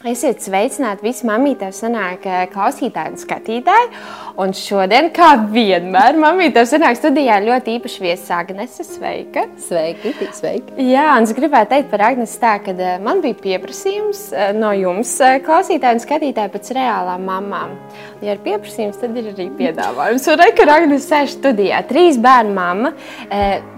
[0.00, 3.90] Esiet sveicināti visi mamītēm, sanāk klausītāji un skatītāji.
[4.38, 8.86] Un šodien, kā vienmēr, mamītēm sanāk studijā ļoti īpaši viesis Agnese.
[8.86, 9.46] Sveika!
[9.60, 10.76] Sveiki, sveiki!
[10.90, 14.72] Jā, un es gribētu teikt par Agnesi tā, ka eh, man bija pieprasījums eh, no
[14.76, 15.16] jums,
[15.46, 17.76] klausītāji un skatītāji, pēc reālām mamām.
[18.24, 20.26] Ja ir pieprasījums, tad ir arī piedāvājums.
[20.30, 22.94] Un rekur Agnese sēž studijā, trīs bērnu mamma.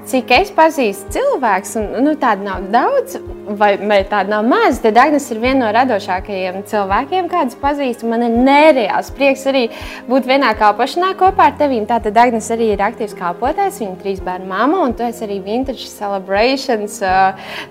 [0.09, 3.21] Cik es pazīstu cilvēks, un nu, tāda nav daudz,
[3.59, 8.09] vai tāda nav maz, tad Agnese ir viena no radošākajām foršākajiem cilvēkiem, kādus pazīstu.
[8.09, 9.69] Man ir nereāls prieks arī
[10.09, 11.79] būt vienā kalpošanā kopā ar tevi.
[11.87, 15.87] Tātad Agnēs arī ir aktīvs kalpotājs, viņa trīs bērnu māma, un tu esi arī Vintage
[15.87, 16.99] Celebrations,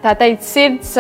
[0.04, 0.96] tā teikt, sirds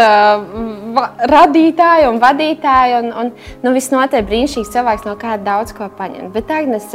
[1.32, 3.00] radītāja un vadītāja.
[3.02, 3.32] Un, un,
[3.64, 6.34] nu, visnotaļ brīnišķīgs cilvēks, no kāda daudz ko paņemt.
[6.36, 6.92] Bet Agnēs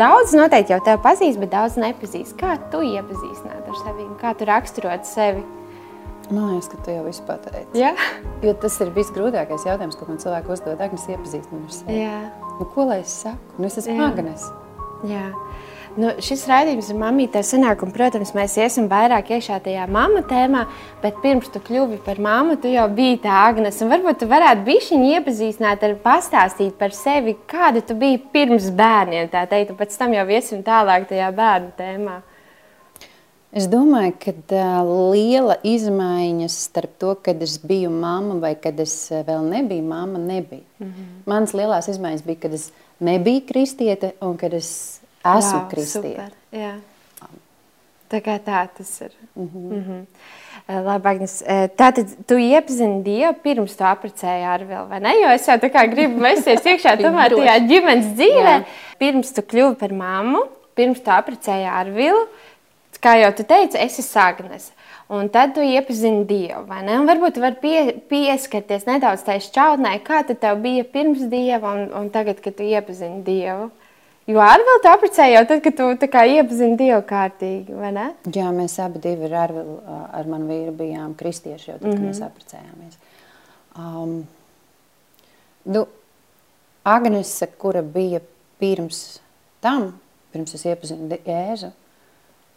[0.00, 2.36] daudz noteikti jau tevi pazīst, bet daudz nepazīst.
[2.40, 4.08] Kā tu iepazīstināt ar sevi?
[4.20, 5.44] Kā tu raksturot sevi?
[6.32, 7.76] Man liekas, ka tu jau visu pateici.
[7.76, 7.92] Ja?
[8.44, 10.80] Jo tas ir visgrūtākais jautājums, ko man cilvēki uzdod.
[10.80, 12.00] Agnes iepazīstina ar sevi.
[12.04, 12.16] Jā.
[12.58, 13.56] Nu, ko lai es saku?
[13.58, 13.96] Nu, es esmu.
[15.08, 15.28] Jā.
[15.92, 20.62] Nu, šis raidījums ir mamīte sanāk, un, protams, mēs iesim vairāk iekšā tajā mamma tēmā,
[21.02, 24.64] bet pirms tu kļuvi par mammu, tu jau biji tā Agnes, un varbūt tu varētu
[24.70, 29.98] bišķiņi iepazīstināt ar pastāstīt par sevi, kāda tu biji pirms bērniem, tā teikt, un pēc
[30.00, 32.22] tam jau iesim tālāk tajā bērnu tēmā.
[33.52, 38.94] Es domāju, ka uh, liela izmaiņa starp to, kad es biju mamma vai kad es
[39.12, 40.64] vēl nebiju mamma, nebija.
[40.78, 41.10] Mm -hmm.
[41.26, 46.30] Manas lielās izmaiņas bija, kad es nebiju kristiete un kad es esmu Jā, kristiete.
[48.12, 49.12] Tā kā tā tas ir.
[49.36, 49.72] Mm -hmm.
[49.72, 50.06] Mm -hmm.
[50.84, 51.42] Labi, Agnes.
[51.76, 55.14] Tātad tu iepazini Dievu pirms tu apprecēji ar vēl, vai ne?
[55.22, 58.54] Jo es jau tā kā gribu mesties iekšā tomēr tajā ģimenes dzīvē.
[58.54, 58.64] Jā.
[58.98, 60.42] Pirms tu kļuvi par mammu,
[60.74, 62.26] pirms tu apprecēji ar Vilu,
[63.02, 64.70] kā jau tu teici, esi Sagnes.
[65.12, 66.64] Un tad tu iepazini Dievu.
[66.68, 72.10] Varbūt tu vari pie, pieskarties nedaudz tai šķautnē, kā tev bija pirms Dieva un, un
[72.14, 73.70] tagad, kad tu iepazini Dievu.
[74.30, 74.38] Jo
[74.82, 78.06] tu apprecēji jau tad, kad tu iepazini Dievu kārtīgi, vai ne?
[78.32, 79.80] Jā, mēs abi ar, Arvilu,
[80.12, 82.14] ar manu vīru bijām kristieši jau tad, kad mm -hmm.
[82.14, 82.96] mēs apprecējāmies.
[83.76, 84.26] Um,
[85.64, 85.86] nu,
[86.84, 88.20] Agnese, kura bija
[88.58, 89.20] pirms
[89.60, 90.00] tam,
[90.32, 91.70] pirms es iepazinu Jēzu,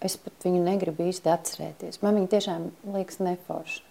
[0.03, 2.01] es pat viņu negribu īsti atcerēties.
[2.03, 3.83] Man viņa tiešām liekas neforša.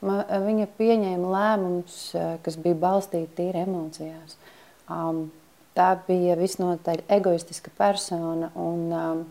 [0.00, 4.38] Man, viņa pieņēma lēmumus, eh, kas bija balstīti tīri emocijās.
[4.90, 5.28] Um,
[5.76, 9.24] tā bija visnotaļ egoistiska persona un, um,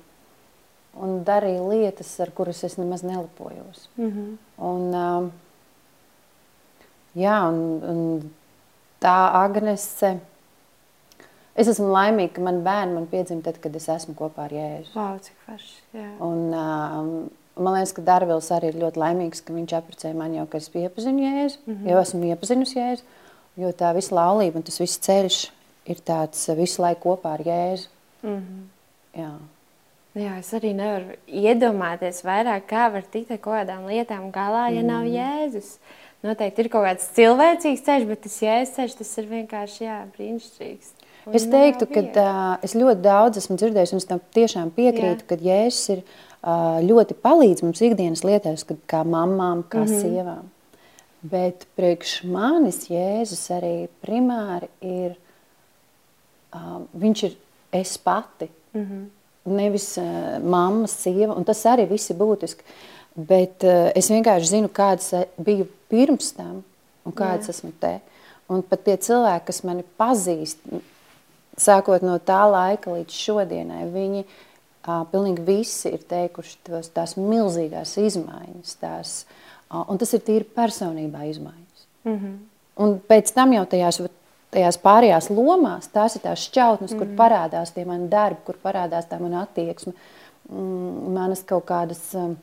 [0.95, 3.89] un darīja lietas, ar kuras es nemaz nelepojos.
[3.97, 4.37] Mm -hmm.
[4.57, 5.31] un, um,
[7.15, 8.31] jā, un, un
[9.01, 10.19] tā Agnese
[11.59, 14.93] Es esmu laimīga, ka man bērni man piedzima tad, kad es esmu kopā ar Jēzu.
[14.95, 15.75] Wow, cik forši.
[15.97, 16.07] Jā.
[16.23, 17.09] Un, um,
[17.59, 20.71] man liekas, ka Darvils arī ir ļoti laimīgs, ka viņš apprecēja mani jau, kad es
[20.71, 21.91] iepazinu Jēzu, mm -hmm.
[21.91, 23.07] jau esmu iepazinusi Jēzu,
[23.59, 25.39] jo tā visa laulība un tas viss ceļš
[25.91, 27.87] ir tāds visu laiku kopā ar Jēzu.
[28.23, 28.67] Mm -hmm.
[29.19, 29.31] Jā.
[30.19, 34.81] Jā, es arī nevaru iedomāties vairāk, kā var tikt ar kaut kādām lietām galā, ja
[34.81, 34.87] mm.
[34.87, 35.77] nav Jēzus.
[36.23, 40.89] Noteikti ir kaut kāds cilvēcīgs ceļš, bet tas Jēzus ceļš, tas ir vienkārši jā, brīnišķīgs.
[41.35, 45.37] Es teiktu, ka uh, es ļoti daudz esmu dzirdējis, un es tam tiešām piekrītu, ka
[45.41, 50.01] Jēzus ir uh, ļoti palīdz mums ikdienas lietās, kad, kā mamām, kā mm -hmm.
[50.01, 50.49] sievām.
[51.21, 55.17] Bet priekš manis Jēzus arī primāri ir,
[56.55, 57.37] uh, viņš ir
[57.71, 59.05] es pati, mm -hmm.
[59.55, 62.63] nevis uh, mamma, sieva, un tas arī viss ir būtiski.
[63.15, 66.63] Bet uh, es vienkārši zinu, kādas biju pirms tam
[67.05, 67.49] un kādas Jā.
[67.49, 67.99] esmu te.
[68.49, 70.57] Un pat tie cilvēki, kas mani pazīst,
[71.59, 77.97] sākot no tā laika līdz šodienai, viņi uh, pilnīgi visi ir teikuši tos, tās milzīgās
[78.01, 79.15] izmaiņas, tās,
[79.69, 81.85] uh, un tas ir tīri personībā izmaiņas.
[82.05, 82.37] Mm -hmm.
[82.79, 84.01] Un pēc tam jau tajās,
[84.51, 86.99] tajās pārējās lomās, tās ir tās šķautnes, mm -hmm.
[86.99, 87.17] kur mhm.
[87.17, 89.93] parādās tie mani darbi, kur parādās tā mana attieksme,
[90.49, 92.37] mm, manas kaut kādas um,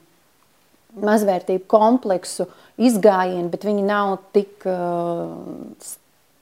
[0.96, 2.46] mazvērtību kompleksu
[2.78, 5.32] izgājieni, bet viņi nav tik, uh,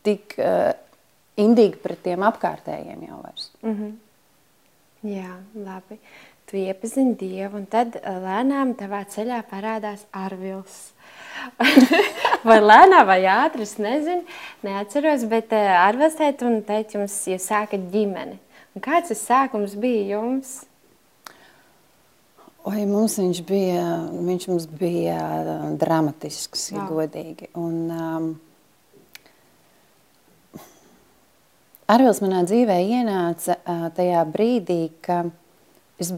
[0.03, 0.73] tik uh,
[1.41, 3.51] indīgi pret tiem apkārtējiem jau vairs.
[3.63, 3.95] Mm -hmm.
[5.05, 5.99] Jā, labi.
[6.49, 10.93] Tu iepazini Dievu, un tad eh, lēnām tavā ceļā parādās Arvils.
[12.49, 14.23] vai lēnā vai ātri, es nezinu,
[14.63, 18.39] neatceros, bet eh, Arvils teica, un teica jums, ja sākat ģimeni.
[18.75, 20.65] Un kāds tas sākums bija jums?
[22.65, 23.85] Oi, mums viņš bija,
[24.25, 27.51] viņš mums bija eh, dramatisks, ja godīgi.
[27.61, 28.31] Un, um,
[31.91, 33.59] Arvils manā dzīvē ienāca
[33.97, 35.27] tajā brīdī, ka
[36.01, 36.15] es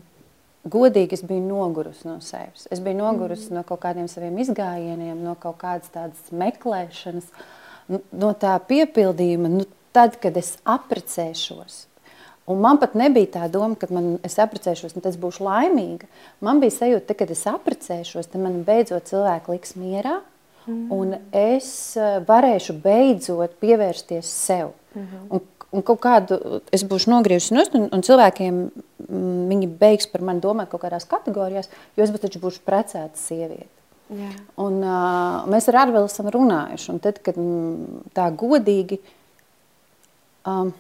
[0.67, 2.69] godīgi es biju nogurusi no sevis.
[2.71, 3.57] Es biju nogurusi mm.
[3.59, 7.33] no kaut kādiem saviem izgājieniem, no kaut kādas tādas meklēšanas.
[8.23, 11.85] no tā piepildījuma, nu, tad, kad es apprecēšos.
[12.47, 16.07] Un man pat nebija tā doma, ka man, es apprecēšos, un tas būšu laimīga.
[16.47, 20.21] Man bija sajūta, ka, kad es apprecēšos, tad man beidzot cilvēki liks mierā,
[20.67, 20.85] mm.
[20.95, 21.69] un es
[22.31, 24.75] varēšu beidzot pievērsties sev.
[24.97, 25.27] Mm -hmm.
[25.31, 25.41] un,
[25.75, 30.43] un kaut kādu es būšu nogriezusi nost, un, un cilvēkiem mm, viņi beigs par mani
[30.45, 33.71] domāt kaut kādās kategorijās, jo es taču būšu precēta sieviete.
[34.07, 34.31] Jā.
[34.63, 39.01] Un, uh, mēs ar Arvelu esam runājuši, un tad, kad mm, tā godīgi
[40.47, 40.71] um,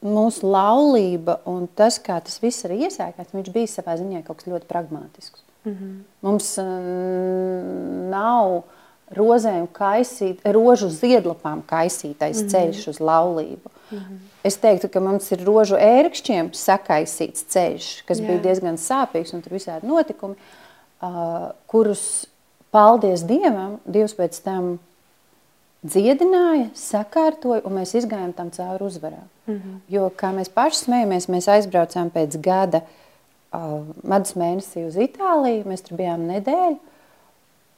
[0.00, 4.48] mūsu laulība un tas, kā tas viss ir iesākts, viņš bija savā ziņā kaut kas
[4.48, 5.44] ļoti pragmātisks.
[5.64, 5.96] Mm -hmm.
[6.24, 8.62] Mums um, nav
[9.10, 12.50] rozēm kaisīt, rožu ziedlapām kaisītais mm -hmm.
[12.50, 13.70] ceļš uz laulību.
[13.90, 14.18] Mm -hmm.
[14.44, 18.26] Es teiktu, ka mums ir rožu ērkšķiem sakaisīts ceļš, kas Jā.
[18.26, 20.34] bija diezgan sāpīgs un tur visādi notikumi,
[21.02, 22.26] uh, kurus,
[22.70, 24.78] paldies Dievam, Dievs pēc tam
[25.82, 29.22] dziedināja, sakārtoja, un mēs izgājām tam cauri uzvarā.
[29.46, 29.78] Mm -hmm.
[29.88, 35.82] Jo, kā mēs paši smējamies, mēs aizbraucām pēc gada uh, medus mēnesī uz Itāliju, mēs
[35.82, 36.78] tur bijām nedēļu,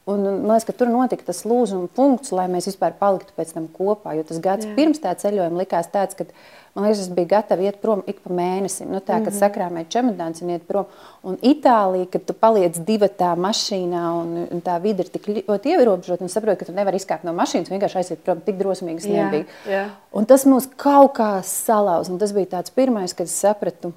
[0.05, 3.69] Un, man liekas, ka tur notika tas lūzuma punkts, lai mēs vispār paliktu pēc tam
[3.71, 4.17] kopā.
[4.19, 4.73] Jo tas gads Jā.
[4.75, 6.27] pirms tā ceļojuma likās tāds, ka
[6.75, 8.91] man liekas, es biju gatava iet prom ik pa mēnesim.
[8.91, 9.39] Nu, tā, kad mm -hmm.
[9.45, 10.91] sakrāmēji čemodāns un iet prom.
[11.23, 16.25] Un Itālija, kad tu paliec divatā mašīnā un, un tā vide ir tik ļoti ierobežota
[16.25, 19.45] un saproti, ka tu nevari izkāpt no mašīnas, vienkārši aiziet prom, tik drosmīgs nebija.
[19.71, 19.89] Jā.
[20.13, 22.09] Un tas mūs kaut kā salauz.
[22.09, 23.93] Un tas bija tāds pirmais, kad es sapratu,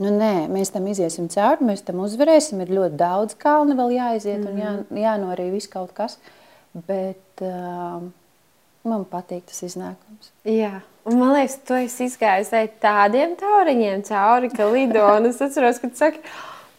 [0.00, 2.62] Nu, nē, mēs tam iziesim cauri, mēs tam uzvarēsim.
[2.64, 4.52] Ir ļoti daudz kalnu vēl jāiziet mm -hmm.
[4.52, 5.02] un jā, mhm.
[5.04, 6.18] jānorī viss kaut kas.
[6.72, 8.00] Bet uh,
[8.88, 10.32] man patīk tas iznākums.
[10.48, 10.80] Jā.
[11.04, 15.04] Un man liekas, tu esi izgājis tādiem tauriņiem cauri, ka lido.
[15.28, 16.22] Es atceros, ka tu saki,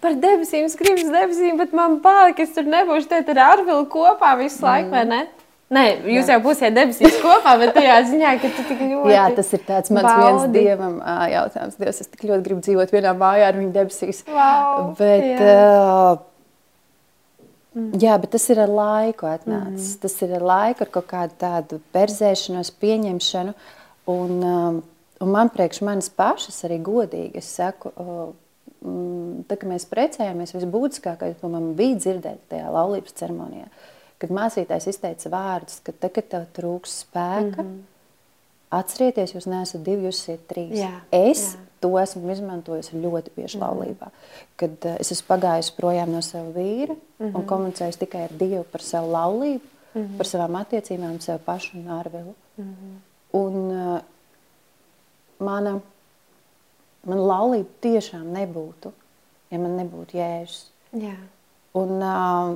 [0.01, 3.86] par debesīm, es gribu uz debesīm, bet man palika, es tur nebūšu te ar Arvilu
[3.92, 4.95] kopā visu laiku, mm.
[4.95, 5.42] vai ne?
[5.73, 6.35] Nē, jūs jā.
[6.35, 9.13] jau būsiet debesīs kopā, bet tajā ziņā, ka tu tik ļoti.
[9.13, 10.25] Jā, tas ir tāds mans baudi.
[10.25, 10.99] viens dievam
[11.31, 11.79] jautājums.
[11.79, 14.21] Dievs, es tik ļoti gribu dzīvot vienā mājā ar viņu debesīs.
[14.29, 15.55] Wow, bet, jā.
[17.73, 19.95] Uh, jā, bet tas ir ar laiku atnācis.
[19.95, 20.01] Mm.
[20.03, 23.55] Tas ir ar laiku, ar kaut kādu tādu perzēšanos, pieņemšanu.
[24.13, 24.79] Un, um,
[25.23, 28.29] un man priekš manis pašas arī godīgi, es saku, uh,
[29.47, 34.88] tā, kad mēs precējāmies, visbūtiskākais, ko man bija dzirdēt tajā laulības ceremonijā, uh, kad māsītājs
[34.92, 37.81] izteica vārdus, ka tad, kad tev trūks spēka, mm -hmm.
[38.80, 40.77] atcerieties, jūs neesat divi, jūs esat trīs.
[40.80, 41.60] Jā, es jā.
[41.81, 43.68] to esmu izmantojusi ļoti bieži mm -hmm.
[43.68, 44.07] laulībā.
[44.56, 47.36] Kad uh, es esmu pagājusi projām no sava vīra mm -hmm.
[47.36, 47.45] un mhm.
[47.45, 50.18] komunicējusi tikai ar Dievu par savu laulību, mm -hmm.
[50.18, 52.33] par savām attiecībām, sev pašu un ārvilu.
[52.57, 52.98] Mm -hmm.
[53.33, 54.01] Un uh,
[55.39, 55.80] mana,
[57.06, 58.92] mana laulība tiešām nebūtu,
[59.51, 60.69] ja man nebūtu jēzus.
[60.94, 61.15] Jā.
[61.73, 62.53] Un, uh,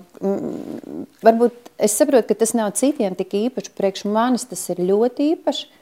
[1.25, 3.73] varbūt es saprotu, ka tas nav citiem tik īpaši.
[3.77, 5.73] Priekš manis tas ir ļoti īpaši.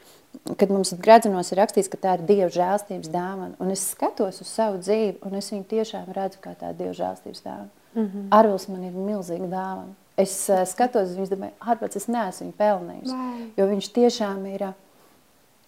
[0.60, 4.50] Kad mums gradzienos ir rakstīts, ka tā ir Dieva žēlstības dāvana, un es skatos uz
[4.52, 7.70] savu dzīvi, un es viņu tiešām redzu kā tādu Dieva žēlstības dāvanu.
[7.96, 8.26] Mm -hmm.
[8.36, 9.94] Arvils man ir milzīga dāvana.
[10.18, 13.48] Es uh, skatos uz viņu, domāju, ārpēc es neesmu viņu pelnījis, Vai.
[13.58, 14.74] jo viņš tiešām ir uh,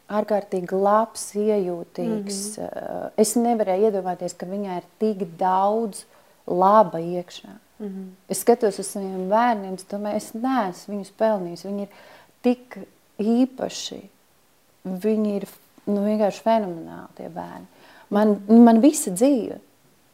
[0.07, 2.57] ārkārtīgi labs, iejūtīgs.
[2.57, 3.09] Mm -hmm.
[3.17, 6.16] es nevarēju iedomāties, ka viņai ir tik daudz uh,
[6.47, 7.53] laba iekšā.
[7.79, 8.09] Mm -hmm.
[8.29, 11.65] Es skatos uz saviem bērniem, es domāju, es neesmu viņus pelnījis.
[11.65, 11.89] Viņi ir
[12.41, 12.77] tik
[13.19, 14.01] īpaši.
[14.85, 15.47] Viņi ir
[15.85, 17.66] nu, vienkārši fenomenāli, tie bērni.
[18.09, 19.59] Man, man visa dzīve.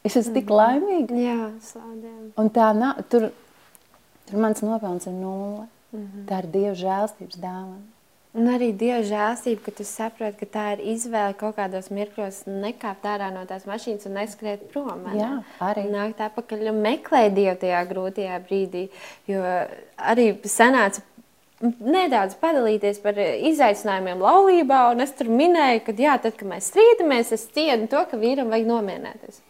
[0.04, 0.40] Es esmu mm -hmm.
[0.40, 0.54] tik mhm.
[0.54, 1.14] laimīga.
[1.14, 2.32] Jā, slādiem.
[2.36, 3.30] Un tā nav, tur,
[4.26, 5.66] tur mans nopelns ir nulle.
[5.92, 6.24] Mm -hmm.
[6.28, 7.93] Tā ir Dieva žēlstības dāvana.
[8.34, 13.06] Un arī Dieva žēlstība, ka tu saproti, ka tā ir izvēle kaut kādos mirkļos nekāpt
[13.06, 15.04] ārā no tās mašīnas un neskriet prom.
[15.14, 15.84] Jā, arī.
[15.92, 18.88] Nākt atpakaļ un meklēt Dievu tajā grūtajā brīdī.
[19.30, 19.44] Jo
[20.02, 21.04] arī sanāca
[21.62, 27.30] nedaudz padalīties par izaicinājumiem laulībā, un es tur minēju, ka jā, tad, kad mēs strīdamies,
[27.38, 29.44] es cienu to, ka vīram vajag nomierināties.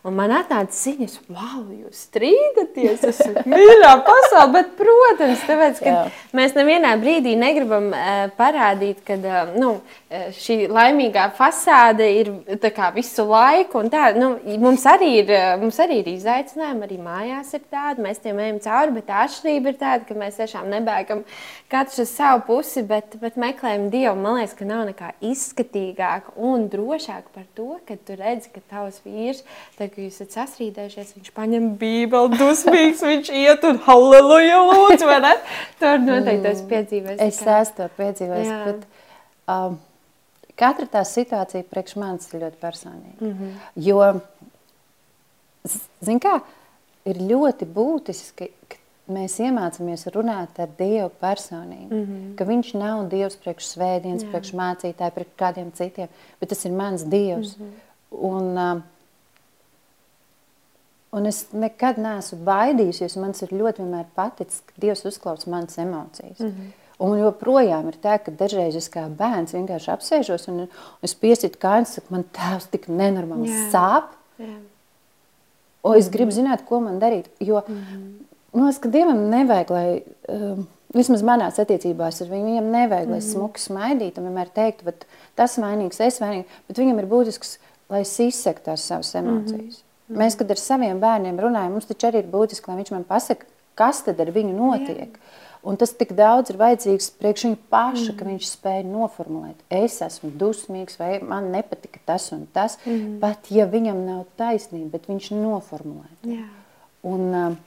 [0.00, 4.46] Un man atnāca ziņas, wow, jūs strīdaties, tas ir mīļā pasaule.
[4.54, 6.04] Bet, protams, tāpēc, ka Jā.
[6.36, 9.74] mēs nevienā brīdī negribam uh, parādīt, ka uh, nu,
[10.10, 12.30] šī laimīgā fasāde ir
[12.74, 13.82] kā, visu laiku.
[13.92, 18.02] Tā, nu, mums, arī ir, mums arī ir izaicinājumi, arī mājās ir tādi.
[18.06, 21.22] Mēs tiem ejam cauri, bet atšķirība ir tāda, ka mēs tiešām nebēgam
[21.70, 24.16] katrs uz savu pusi, bet, bet meklējam Dievu.
[24.18, 28.98] Man liekas, ka nav nekā izskatīgāka un drošāka par to, ka tu redzi, ka tavs
[29.06, 29.44] vīrs.
[29.78, 35.20] Tā, kad jūs esat sasrīdējušies, viņš paņem bībeli, dusmīgs, viņš iet un halleluja lūdzu, vai
[35.26, 35.36] ne?
[35.80, 37.22] Tur noteikti esmu piedzīvojis.
[37.26, 38.60] Es esmu to piedzīvojis, Jā.
[38.68, 38.84] bet
[39.54, 39.78] um,
[40.60, 43.16] katra tā situācija priekš manis ir ļoti personīga.
[43.20, 43.52] Mm -hmm.
[43.86, 44.20] Jo,
[46.06, 46.40] zin kā,
[47.08, 48.78] ir ļoti būtiski, ka
[49.10, 51.90] mēs iemācāmies runāt ar Dievu personīgi.
[51.90, 52.34] Mm -hmm.
[52.38, 56.08] Ka Viņš nav Dievs priekš svētdienas, priekš mācītāji, priekš kādiem citiem,
[56.40, 57.58] bet tas ir mans Dievs.
[57.58, 57.72] Mm -hmm.
[58.10, 58.82] un, uh,
[61.12, 63.16] un es nekad neesmu baidījusies.
[63.20, 66.38] Man ir ļoti paticis, ka Dievs uzklausa manas emocijas.
[66.38, 66.72] Mm -hmm.
[67.00, 70.68] Un joprojām ir tā, ka dažreiz es kā bērns vienkārši apsēžos un, un
[71.02, 73.70] es piesitu kājas, saku, man tēvs tik nenormāli Jā.
[73.72, 74.04] sāp.
[74.38, 74.58] Jā.
[75.82, 77.30] Un es gribu zināt, ko man darīt.
[77.40, 78.26] Jo mm -hmm.
[78.52, 80.64] Man liekas, ka Dievam nevajag, lai um,
[80.94, 83.32] vismaz manās attiecībās ar viņu, viņam nevajag, lai mm -hmm.
[83.32, 85.06] smuki smaidītu un vienmēr teiktu, bet
[85.38, 89.60] tas vainīgs, es vainīgs, bet viņam ir būtisks, lai es izsektu tās savas emocijas.
[89.60, 89.89] Mm -hmm.
[90.18, 93.46] Mēs, kad ar saviem bērniem runājam, mums taču arī ir būtiski, lai viņš man pasaka,
[93.78, 95.14] kas tad ar viņu notiek.
[95.14, 95.38] Jā.
[95.60, 98.16] Un tas tik daudz ir vajadzīgs priekš viņa paša, mm.
[98.16, 99.58] ka viņš spēja noformulēt.
[99.68, 102.78] Es esmu dusmīgs, vai man nepatika tas un tas.
[102.86, 103.18] Mm.
[103.20, 106.08] Pat ja viņam nav taisnība, bet viņš noformulē.
[106.24, 106.48] Yeah.
[107.04, 107.58] Un, uh,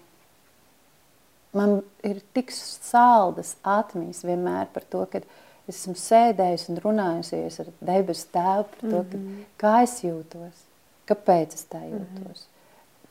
[1.54, 5.22] man ir tik saldas atmiņas vienmēr par to, ka
[5.70, 9.44] es esmu sēdējis un runājusies ar debesu tēvu par to, ka, mhm.
[9.62, 10.66] kā es jūtos,
[11.10, 12.00] kāpēc es tā mhm.
[12.00, 12.48] jūtos.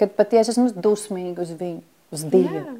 [0.00, 1.82] Kad patiesi esmu dusmīga uz viņu,
[2.12, 2.62] uz Dievu.
[2.62, 2.78] Jā.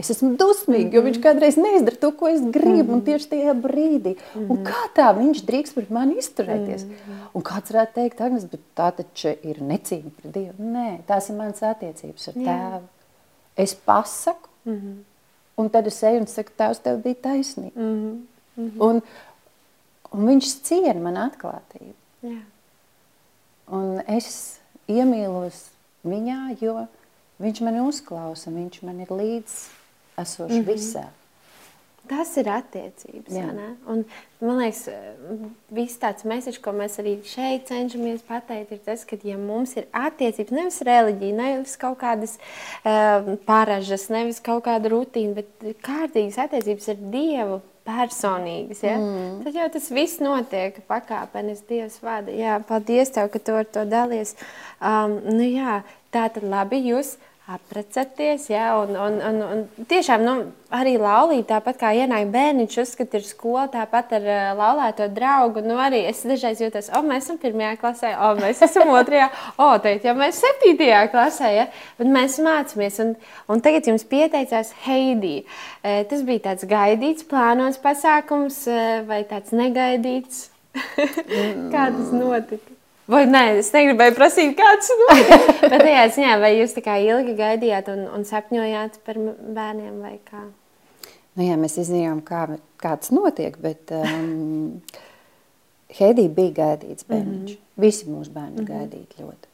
[0.00, 1.24] Es esmu dusmīga, jo viņš mhm.
[1.26, 2.94] kādreiz neizdara to, ko es gribu, mm -hmm.
[2.94, 4.14] un tieši tajā brīdī.
[4.16, 4.50] Mm -hmm.
[4.50, 6.84] Un kā tā viņš drīkst pret mani izturēties?
[6.84, 7.26] Mm -hmm.
[7.34, 10.54] Un kāds varētu teikt, Agnes, bet tā taču ir necīņa pret Dievu.
[10.58, 12.44] Nē, tās ir manas attiecības ar Jā.
[12.44, 12.86] tēvu.
[13.56, 15.04] Es pasaku, Mm -hmm.
[15.56, 17.80] Un tad es eju un saku, tēvs, tev bija taisnība.
[17.80, 18.80] Mm -hmm.
[18.80, 19.02] un,
[20.12, 21.94] un viņš ciena man atklātību.
[22.22, 22.40] Jā.
[23.70, 24.58] Un es
[24.90, 25.68] iemīlos
[26.06, 26.86] viņā, jo
[27.40, 29.56] viņš mani uzklausa, viņš man ir līdz
[30.20, 30.68] esošs mm -hmm.
[30.68, 31.06] visā.
[32.10, 33.34] Tas ir attiecības.
[33.86, 34.00] Un,
[34.40, 34.88] man liekas,
[35.70, 39.86] viss tāds mēsīčs, ko mēs arī šeit cenšamies pateikt, ir tas, ka, ja mums ir
[39.94, 42.34] attiecības, nevis reliģija, nevis kaut kādas
[42.82, 47.60] uh, paražas, nevis kaut kāda rutīna, bet kārtīgas attiecības ar Dievu.
[47.86, 48.98] Personīgas, ja?
[49.00, 49.40] mm.
[49.44, 51.66] Tad jau tas viss notiek pakāpeniski.
[51.70, 52.32] Dievs vada.
[52.34, 54.34] Jā, paldies, tev, ka tu ar to dalies.
[54.78, 55.80] Um, nu, jā,
[56.12, 56.82] tā tad labi.
[56.90, 57.14] Jūs
[57.50, 60.34] Apprecēties, jā, un, un, un, un tiešām nu,
[60.70, 65.64] arī laulība, tāpat kā ienāk bērniņš, uzskata, ir skola, tāpat ar uh, laulēto draugu.
[65.66, 69.26] Nu, arī es dažreiz jūtos, o, mēs esam pirmajā klasē, o, mēs esam otrajā,
[69.56, 71.66] o, teikt, jau mēs septītajā klasē, ja?
[71.98, 73.02] bet mēs mācāmies.
[73.02, 73.14] Un,
[73.50, 75.40] un tagad jums pieteicās Heidi.
[75.82, 80.46] Uh, tas bija tāds gaidīts, plānots pasākums uh, vai tāds negaidīts?
[81.74, 82.79] Kā tas notika?
[83.10, 85.00] Vai nē, es negribēju prasīt, kāds ir.
[85.72, 89.18] Bet tajā ziņā, vai jūs tā kā ilgi gaidījāt un, un sapņojāt par
[89.56, 90.44] bērniem vai kā?
[91.38, 92.44] Nu jā, mēs izzinājām, kā,
[92.82, 94.80] kā tas notiek, bet um,
[95.94, 97.52] Heidī bija gaidīts bērniņš.
[97.52, 97.82] Mm -hmm.
[97.82, 98.72] Visi mūsu bērni mm -hmm.
[98.74, 99.48] gaidīti ļoti.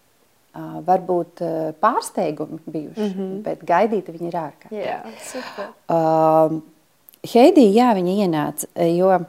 [0.57, 3.43] Uh, varbūt uh, pārsteigumi bijuši, mm -hmm.
[3.43, 4.87] bet gaidīti viņi ir ārkārtīgi.
[4.87, 5.01] Jā,
[5.33, 5.67] super.
[5.89, 6.61] Uh,
[7.35, 9.21] Heidī, jā, viņa ienāca, jo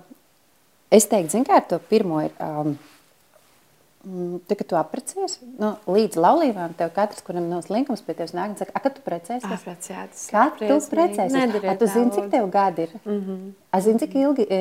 [0.92, 2.32] es teiktu, zin kā ar to pirmo ir...
[2.40, 2.78] Um,
[4.48, 8.54] tad, kad tu apprecējies, nu, līdz laulībām, tev katrs, kuram nav slinkums pie tevis nāk
[8.54, 9.48] un saka, kad tu precēsies?
[9.58, 10.26] Apprecēties.
[10.32, 11.64] Kad tu precēsies?
[11.64, 12.94] A, tu zini, cik tev gadi ir?
[13.04, 13.48] Mm -hmm.
[13.72, 14.60] A, zini, cik ilgi e,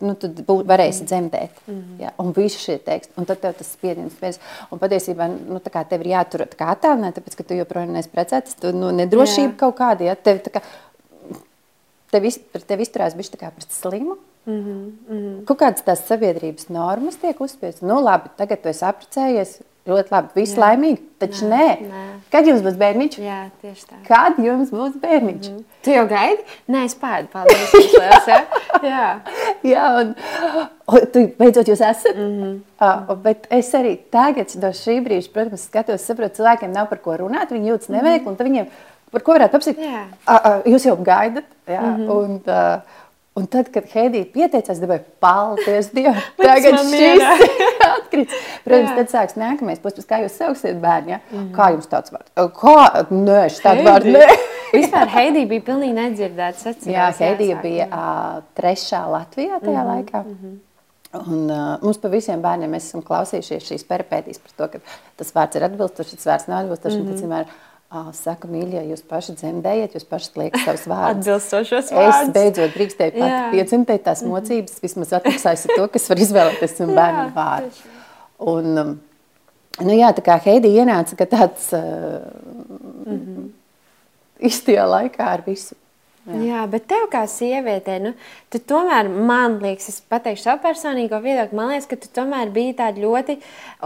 [0.00, 1.60] nu, tu varēsi dzemdēt?
[1.66, 2.00] Mm -hmm.
[2.02, 2.12] ja?
[2.18, 3.12] Un visi šie teksti.
[3.16, 4.40] Un tad tev tas spiediens, spiediens.
[4.70, 8.08] Un patiesībā, nu, tā kā tev ir jātur kā attālināt, tāpēc, ka tu joprojām neesi
[8.08, 9.56] precētas, tu nu, nedrošība Jā.
[9.56, 10.14] kaut kāda, ja?
[10.14, 10.60] Tev, tā kā,
[12.10, 12.32] tev,
[12.66, 14.14] tev izturās bišķi tā kā pret slimu.
[14.14, 15.56] Mm -hmm, mm -hmm.
[15.56, 17.82] Kādas tās sabiedrības normas tiek uzspiestas.
[17.82, 19.60] Nu, labi, tagad tu esi apprecējies.
[19.88, 20.60] Ļoti labi, viss Jā.
[20.60, 21.00] laimīgi.
[21.18, 21.88] Taču nē, nē.
[21.88, 22.02] nē.
[22.32, 23.16] Kad jums būs bērniņš?
[23.18, 23.96] Jā, tieši tā.
[24.04, 25.48] Kad jums būs bērniņš?
[25.48, 25.64] Mm -hmm.
[25.84, 26.44] Tu jau gaidi?
[26.68, 27.72] Nē, es pēdu, paldies.
[27.80, 28.40] Izlēs, ja?
[28.82, 29.20] Jā,
[29.72, 30.14] Jā un,
[30.86, 32.16] un tu beidzot jūs esat.
[32.16, 32.60] Mm -hmm.
[33.10, 37.16] uh, bet es arī tagad no šī brīža, protams, skatos, saprotu, cilvēkiem nav par ko
[37.16, 38.30] runāt, viņi jūtas neveikli, mm -hmm.
[38.30, 38.66] un tad viņiem
[39.10, 42.10] par ko varētu uh, jūs jau gaidat, jā, mm -hmm.
[42.10, 42.40] un...
[42.46, 42.80] Uh,
[43.38, 46.18] Un tad, kad Heidija pieteicās, dabūja paldies Dievam.
[46.40, 47.22] Tagad šis
[47.94, 48.40] atkrits.
[48.64, 51.14] Protams, tad sāks nākamais posms, kā jūs sauksiet bērni.
[51.14, 51.20] Ja?
[51.30, 51.52] Mm.
[51.54, 52.32] Kā jums tāds vārds?
[52.58, 53.04] Kā?
[53.14, 54.10] Nē, šis tāds vārds.
[54.16, 54.26] Nē.
[54.74, 56.66] Vispār Heidija bija pilnīgi nedzirdēts.
[56.72, 59.94] Atcerās, jā, Heidija bija uh, trešā Latvijā tajā mm -hmm.
[59.94, 60.24] laikā.
[60.24, 60.58] Mm -hmm.
[61.20, 64.78] Un, uh, mums par visiem bērniem esam klausījušies šīs peripētīs par to, ka
[65.16, 66.96] tas vārds ir atbilstošs, tas vārds nav atbilstošs.
[66.96, 67.46] Mm -hmm.
[67.90, 71.26] Saka, mīļie, jūs paši dzemdējat, jūs paši liekat savus vārdus.
[71.26, 72.20] Atbilstošos vārdus.
[72.20, 74.30] Es beidzot drīkstēju pat piedzemdēt tās mhm.
[74.36, 77.88] mocības, vismaz atmaksājas to, kas var izvēlēties un bērnu vārdu.
[78.50, 78.92] Un, um,
[79.82, 82.22] nu jā, tā kā Heidi ienāca, ka tāds uh,
[82.70, 83.50] mm -hmm.
[84.50, 85.74] īstajā laikā ar visu.
[86.28, 86.38] Jā.
[86.44, 88.10] Jā, bet tev kā sievietei, nu,
[88.52, 92.74] tu tomēr, man liekas, es pateikšu savu personīgo viedokli, man liekas, ka tu tomēr biji
[92.76, 93.38] tāda ļoti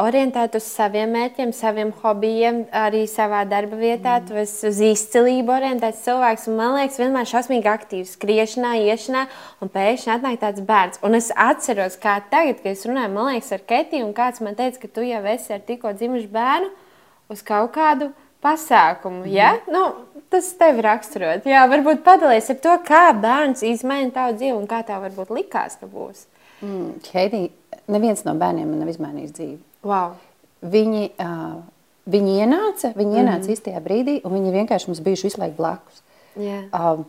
[0.03, 4.17] orientēta uz saviem mērķiem, saviem hobijiem, arī savā darba vietā.
[4.19, 4.27] Mm.
[4.27, 9.25] Tu esi uz izcilību orientēts cilvēks, un man liekas, vienmēr šausmīgi aktīvs, skriešanā, iešanā,
[9.63, 11.05] un pēkšņi atnāk tāds bērns.
[11.07, 14.59] Un es atceros, kā tagad, kad es runāju, man liekas, ar Ketiju, un kāds man
[14.59, 16.75] teica, ka tu jau esi ar tikko dzimušu bērnu
[17.31, 18.11] uz kaut kādu
[18.45, 19.23] pasākumu.
[19.23, 19.33] Mm.
[19.33, 19.55] Ja?
[19.71, 19.87] Nu,
[20.33, 21.47] tas tev raksturot.
[21.49, 25.77] Jā, varbūt padalīties ar to, kā bērns izmaina tavu dzīvi un kā tev varbūt likās,
[25.81, 26.27] ka būs.
[26.65, 27.43] Mm, Heidi,
[27.91, 29.59] neviens no bērniem man nav izmainījis dzīvi.
[29.85, 30.17] Wow.
[30.75, 31.59] Viņi, uh,
[32.11, 33.25] viņi ienāca, viņi mm -hmm.
[33.25, 36.03] ienāca īstajā brīdī, un viņi vienkārši mums bijuši visu laiku blakus.
[36.37, 36.65] Yeah.
[36.73, 37.05] Uh,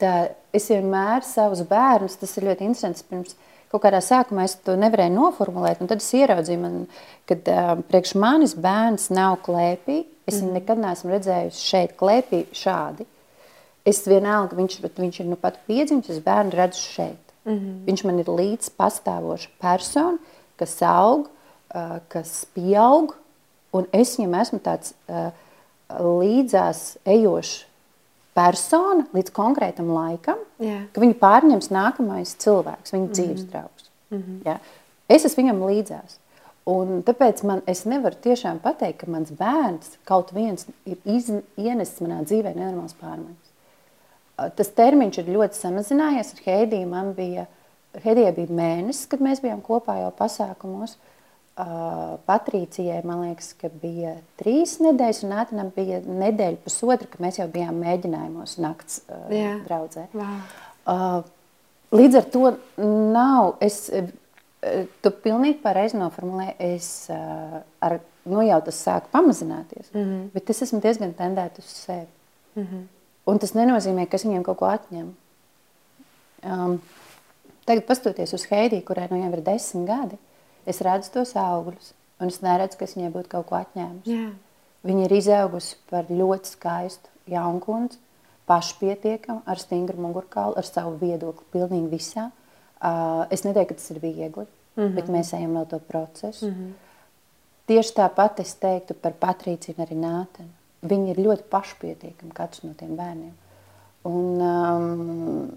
[0.00, 3.02] tā, es vienmēr savus bērnus, tas ir ļoti interesants.
[3.02, 3.36] Pirms
[3.70, 6.86] kaut kādā sākumā es to nevarēju noformulēt, un tad es ieraudzīju, man,
[7.28, 13.06] ka uh, priekš manis bērns nav klēpī, Es viņu nekad neesmu redzējusi šeit, klēpī, šādi.
[13.86, 17.22] Es vienalga, viņš, viņš ir nu pat piedzimis, es bērnu redzu šeit.
[17.46, 17.76] Mm -hmm.
[17.86, 20.18] Viņš man ir līdz pastāvoša persona,
[20.58, 23.14] kas aug, uh, kas pieaug,
[23.72, 25.30] un es viņam esmu tāds uh,
[25.94, 27.64] līdzās ejošs
[28.34, 30.84] persona līdz konkrētam laikam, yeah.
[30.92, 33.14] ka viņu pārņems nākamais cilvēks, viņa mm -hmm.
[33.14, 33.90] dzīves draugs.
[34.10, 34.40] Mm -hmm.
[34.44, 34.58] ja?
[35.08, 36.18] Es esmu viņam līdzās.
[36.66, 42.00] Un tāpēc man, es nevaru tiešām pateikt, ka mans bērns kaut viens ir iz, ienesis
[42.02, 43.52] manā dzīvē nenormāls pārmaiņas.
[44.58, 46.32] Tas termiņš ir ļoti samazinājies.
[46.34, 47.46] Ar Heidiju man bija,
[48.02, 50.96] Heidijai bija mēnesis, kad mēs bijām kopā jau pasākumos.
[51.56, 57.38] Uh, Patricijai, man liekas, ka bija trīs nedēļas, un Nātanam bija nedēļa pusotra, kad mēs
[57.38, 59.54] jau bijām mēģinājumos nakts uh, Jā.
[59.64, 60.04] draudzē.
[60.12, 60.34] Wow.
[60.84, 61.16] Uh,
[61.96, 63.86] līdz ar to nav, es
[65.02, 66.54] Tu pilnīgi pareizi noformulēji.
[66.74, 70.28] Es uh, ar, nu, jau tas sāku pamazināties, mm -hmm.
[70.34, 72.08] bet es esmu diezgan tendēta uz sevi.
[72.56, 72.84] Mm -hmm.
[73.26, 75.12] Un tas nenozīmē, ka es viņiem kaut ko atņemu.
[76.46, 76.80] Um,
[77.64, 80.18] tagad, pastoties uz Heidiju, kurai nu jau ir desmit gadi,
[80.66, 84.10] es redzu tos augļus, un es neredzu, ka es viņai būtu kaut ko atņēmusi.
[84.10, 84.32] Yeah.
[84.86, 87.98] Viņa ir izaugusi par ļoti skaistu jaunkundzi,
[88.46, 92.30] pašpietiekamu, ar stingru mugurkaulu, ar savu viedokli pilnīgi visā.
[92.76, 94.46] Uh, es neteiktu, ka tas ir viegli,
[94.76, 94.94] mm -hmm.
[94.94, 96.46] bet mēs ejam vēl to procesu.
[96.46, 96.72] Mm -hmm.
[97.66, 100.52] Tieši tāpat es teiktu par Patrīciju arī Nātenu.
[100.82, 103.32] Viņi ir ļoti pašpietiekami, katrs no tiem bērniem.
[104.04, 105.50] Un, um,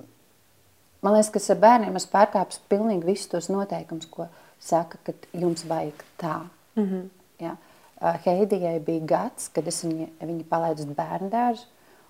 [1.01, 4.27] man liekas, ka ar bērniem es pārkāpju pilnīgi visus tos noteikumus, ko
[4.59, 6.39] saka, ka jums vajag tā.
[6.75, 7.09] Mm -hmm.
[7.39, 7.55] ja?
[8.01, 11.65] uh, Heidijai bija gads, kad es viņu, viņu palaidu uz bērnu dārzu,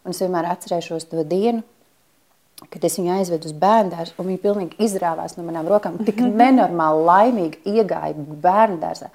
[0.05, 1.63] un es vienmēr atcerēšos to dienu,
[2.67, 5.99] kad es viņu aizvedu uz bērnu un viņa pilnīgi izrāvās no manām rokām.
[6.05, 9.09] Tik nenormāli laimīgi iegāja bērnu dārzā.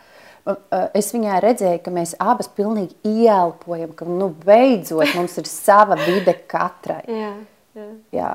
[0.97, 6.35] Es viņai redzēju, ka mēs abas pilnīgi ieelpojam, ka nu, beidzot mums ir sava vide
[6.49, 7.05] katrai.
[7.23, 7.31] Jā,
[7.75, 7.87] jā.
[8.15, 8.29] Jā,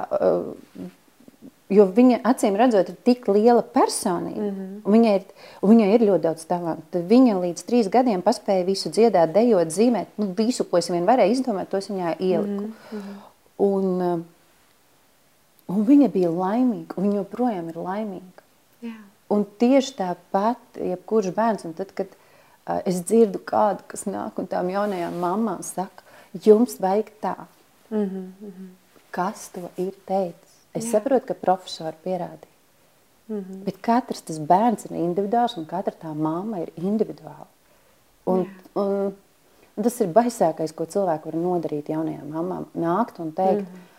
[1.70, 4.42] jo viņa acīm redzot, ir tik liela personība.
[4.42, 4.80] Mm -hmm.
[4.96, 7.04] viņai, ir, viņai ir ļoti daudz talantu.
[7.14, 10.18] Viņa līdz trīs gadiem paspēja visu dziedāt, dejot, zīmēt.
[10.18, 12.64] Nu, visu, ko es vien varēju izdomāt, to es viņai ieliku.
[12.64, 13.16] Mm -hmm.
[13.60, 14.26] Un,
[15.70, 18.46] Un viņa bija laimīga, un viņa joprojām ir laimīga.
[18.82, 18.96] Jā.
[19.30, 24.50] Un tieši tāpat, jebkurš bērns, un tad, kad uh, es dzirdu kādu, kas nāk un
[24.50, 27.36] tām jaunajām mamām saka, jums vajag tā.
[27.90, 28.70] Mm -hmm, mm -hmm.
[29.12, 30.50] Kas to ir teicis?
[30.74, 30.92] Es Jā.
[30.92, 32.56] saprotu, ka profesori pierādīja.
[33.28, 33.64] Mm -hmm.
[33.64, 37.48] Bet katrs tas bērns ir individuāls, un katra tā mamma ir individuāla.
[38.26, 38.50] Un, Jā.
[38.76, 39.14] un,
[39.76, 42.66] un tas ir baisākais, ko cilvēki var nodarīt jaunajām mamām.
[42.76, 43.99] Nākt un teikt, mm -hmm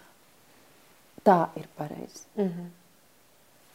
[1.26, 2.24] tā ir pareizi.
[2.37, 2.68] Mm -hmm.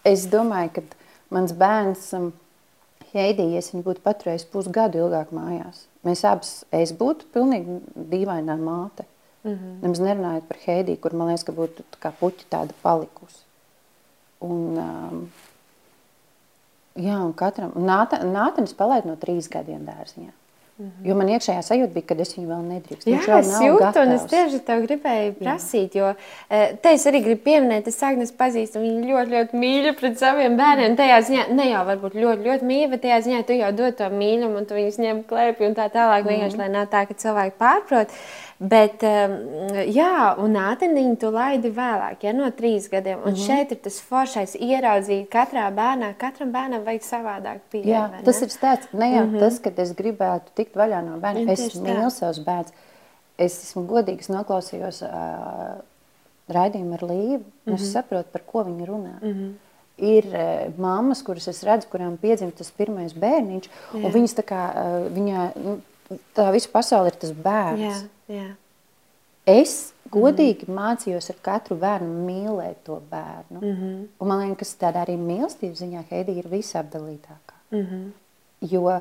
[0.04, 0.82] Es domāju, ka
[1.30, 2.34] mans bērns, um,
[3.14, 9.06] Heidija, ja būtu paturējusi pusgadu ilgāk mājās, mēs abas, es būtu pilnīgi dīvainā māte.
[9.44, 9.82] Mm -hmm.
[9.82, 13.44] Nemaz nerunājot par Heidiju, kur man liekas, ka būtu kā puķi tāda palikusi.
[14.40, 15.32] Un, um,
[16.96, 20.32] jā, un katram, Nātenis palaid no trīs gadiem dārziņā.
[20.32, 20.45] Mm
[20.76, 21.08] -hmm.
[21.08, 23.12] Jo man iekšējā sajūta bija, ka es viņu vēl nedrīkstu.
[23.12, 24.08] Jā, es jūtu, gatavs.
[24.08, 26.02] un es tieši tev gribēju prasīt, Jā.
[26.02, 26.08] jo
[26.50, 30.58] e, te es arī gribu pieminēt, es Agnes pazīstu viņu ļoti, ļoti mīļu pret saviem
[30.60, 30.98] bērniem.
[31.00, 34.10] Tajā ziņā, ne jau varbūt ļoti, ļoti mīļu, bet tajā ziņā tu jau dod to
[34.12, 37.56] mīlumu, un tu viņus ņem klēpī un tā tālāk, vienkārši, lai nav tā, ka cilvēki
[37.56, 38.12] pārprot.
[38.56, 39.02] Bet,
[39.92, 43.20] jā, un ātriniņu tu laidi vēlāk, ja no trīs gadiem.
[43.20, 43.48] Un mm -hmm.
[43.48, 48.10] šeit ir tas foršais ieraudzīt katrā bērnā, katram bērnam vajag savādāk pieeja.
[48.14, 48.94] Jā, tas ir stāsts.
[48.94, 49.40] Ne jau mm -hmm.
[49.40, 51.50] tas, ka es gribētu tikt vaļā no bērniem.
[51.50, 52.72] Es mīlu savus bērnus.
[53.38, 55.76] Es esmu godīgs, noklausījos uh,
[56.48, 57.44] raidījumu ar Līvu.
[57.44, 57.74] Mm -hmm.
[57.74, 57.92] Es mhm.
[57.92, 59.20] saprotu, par ko viņi runā.
[59.22, 59.54] Mm -hmm
[59.98, 60.26] ir
[60.78, 64.06] mammas, kuras es redzu, kurām piedzimta tas pirmais bērniņš, Jā.
[64.06, 64.62] un viņas tā kā,
[65.16, 65.82] viņa, nu,
[66.36, 68.02] tā visa pasaule ir tas bērns.
[68.02, 68.56] Jā, jā.
[69.46, 70.80] es godīgi mm -hmm.
[70.80, 73.60] mācījos ar katru bērnu mīlēt to bērnu.
[73.62, 74.08] Mm -hmm.
[74.20, 77.58] Un man liekas, ka tādā arī mīlestības ziņā Heidi ir visapdalītākā.
[77.72, 78.12] Mm -hmm.
[78.62, 79.00] Jo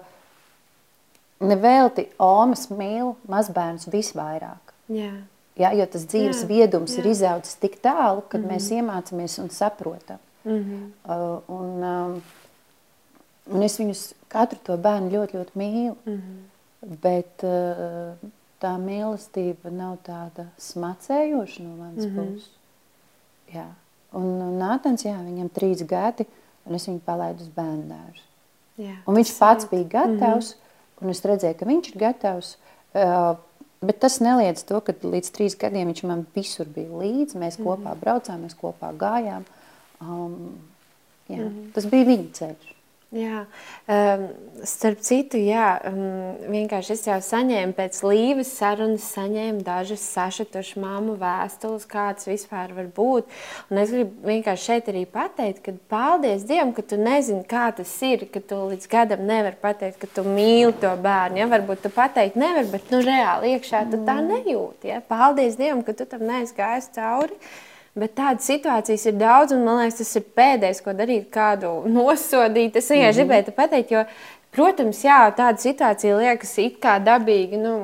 [1.41, 4.75] nevelti Omas mīl mazbērnus visvairāk.
[4.89, 5.13] Jā.
[5.57, 6.99] Ja, jo tas dzīves jā, viedums jā.
[6.99, 8.51] ir izaudzis tik tālu, ka mm -hmm.
[8.53, 10.19] mēs iemācāmies un saprotam.
[10.45, 10.83] Mm -hmm.
[11.05, 12.23] uh, un, um,
[13.47, 15.97] un es viņus katru to bērnu ļoti, ļoti mīlu.
[16.05, 16.97] Mm -hmm.
[17.03, 18.31] Bet uh,
[18.65, 22.35] tā mīlestība nav tāda smacējoša no manas mm -hmm.
[22.35, 22.51] puses.
[23.55, 23.69] Jā.
[24.15, 26.27] Un Nātans, jā, viņam trīs gadi,
[26.67, 28.23] un es viņu palaidu uz bērnu dārzu.
[29.07, 31.05] Un viņš pats bija gatavs, mm -hmm.
[31.05, 32.57] un es redzēju, ka viņš ir gatavs.
[32.95, 33.37] Uh,
[33.83, 37.39] bet tas neliedz to, ka līdz trīs gadiem viņš man visur bija līdzi.
[37.39, 39.45] Mēs kopā braucām, mēs kopā gājām.
[40.01, 40.59] Um,
[41.29, 41.73] jā, mm -hmm.
[41.73, 42.74] Tas bija viņa ceļš.
[43.15, 43.45] Jā,
[43.87, 44.23] um,
[44.67, 45.99] starp citu, jā, um,
[46.51, 52.89] vienkārši es jau saņēmu pēc līves sarunas, saņēmu dažas sašutušas māmu vēstules, kāds vispār var
[52.97, 53.29] būt.
[53.71, 57.93] Un es gribu vienkārši šeit arī pateikt, ka paldies Dievam, ka tu nezini, kā tas
[58.03, 61.39] ir, ka tu līdz gadam nevari pateikt, ka tu mīli to bērnu.
[61.39, 61.47] Ja?
[61.55, 64.91] Varbūt tu pateikt nevar, bet nu reāli iekšā tu tā nejūti.
[64.91, 64.99] Ja?
[65.07, 67.39] Paldies Dievam, ka tu tam neesi gājis cauri.
[67.95, 72.75] Bet tādas situācijas ir daudz, un man liekas, tas ir pēdējais, ko darīt, kādu nosodīt.
[72.81, 73.45] Es vienkārši mm -hmm.
[73.45, 74.03] gribēju pateikt, jo,
[74.55, 77.61] protams, jā, tāda situācija liekas it kā dabīga.
[77.61, 77.75] Nu,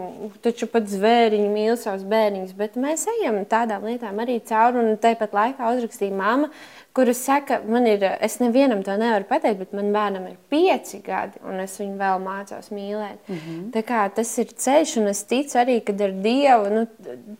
[0.45, 4.85] taču pat zvēriņi mīl savus bērniņus, bet mēs ejam tādām lietām arī cauri.
[4.85, 6.51] Un tāpat laikā uzrakstīja mamma
[6.93, 11.39] kuras saka, man ir, es nevienam to nevaru pateikt, bet man bērnam ir pieci gadi,
[11.47, 13.21] un es viņu vēl mācos mīlēt.
[13.29, 13.61] Mm -hmm.
[13.77, 16.87] Tā kā tas ir ceļš, un es ticu arī, ka ar Dievu, nu,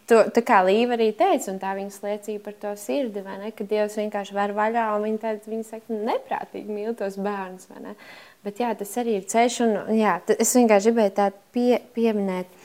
[0.07, 3.51] to, tā kā Līva arī teica, un tā viņas liecība par to sirdi, vai ne,
[3.51, 7.83] ka Dievs vienkārši var vaļā, un viņa, teica, viņa saka, neprātīgi mīl tos bērnus, vai
[7.83, 7.95] ne.
[8.45, 12.61] Bet jā, tas arī ir ceļš, un jā, es vienkārši gribēju tādu pie, pieminēt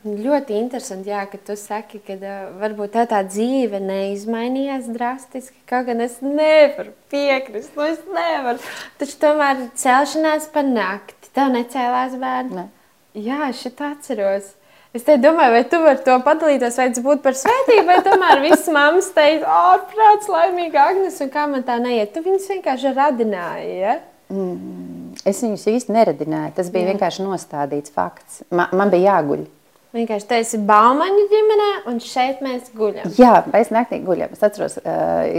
[0.00, 5.58] Ļoti interesanti, jā, ka tu saki, ka uh, varbūt tā, tā dzīve neizmainījās drastiski.
[5.68, 8.62] Kaut gan es nevaru piekrist, nu es nevaru.
[8.96, 11.28] Taču tomēr celšanās pa nakti.
[11.36, 12.62] Tev necēlās bērni?
[12.62, 12.64] Ne.
[13.12, 14.54] Jā, es šitā atceros.
[14.96, 18.40] Es te domāju, vai tu vari to padalīties, vai tas būtu par svētību, vai tomēr
[18.46, 22.14] viss mammas teica, ārprāts, laimīga Agnes, un kā man tā neiet.
[22.16, 23.98] Tu viņus vienkārši radināji, ja?
[24.30, 26.54] Mm, es viņus īsti neradināju.
[26.58, 26.94] Tas bija Jā.
[26.94, 28.44] vienkārši nostādīts fakts.
[28.54, 29.48] Man, man bija jāguļ.
[29.90, 33.10] Vienkārši tā ir baumaņu ģimenē, un šeit mēs guļam.
[33.18, 34.36] Jā, mēs naktī guļam.
[34.36, 35.32] Es atceros, uh,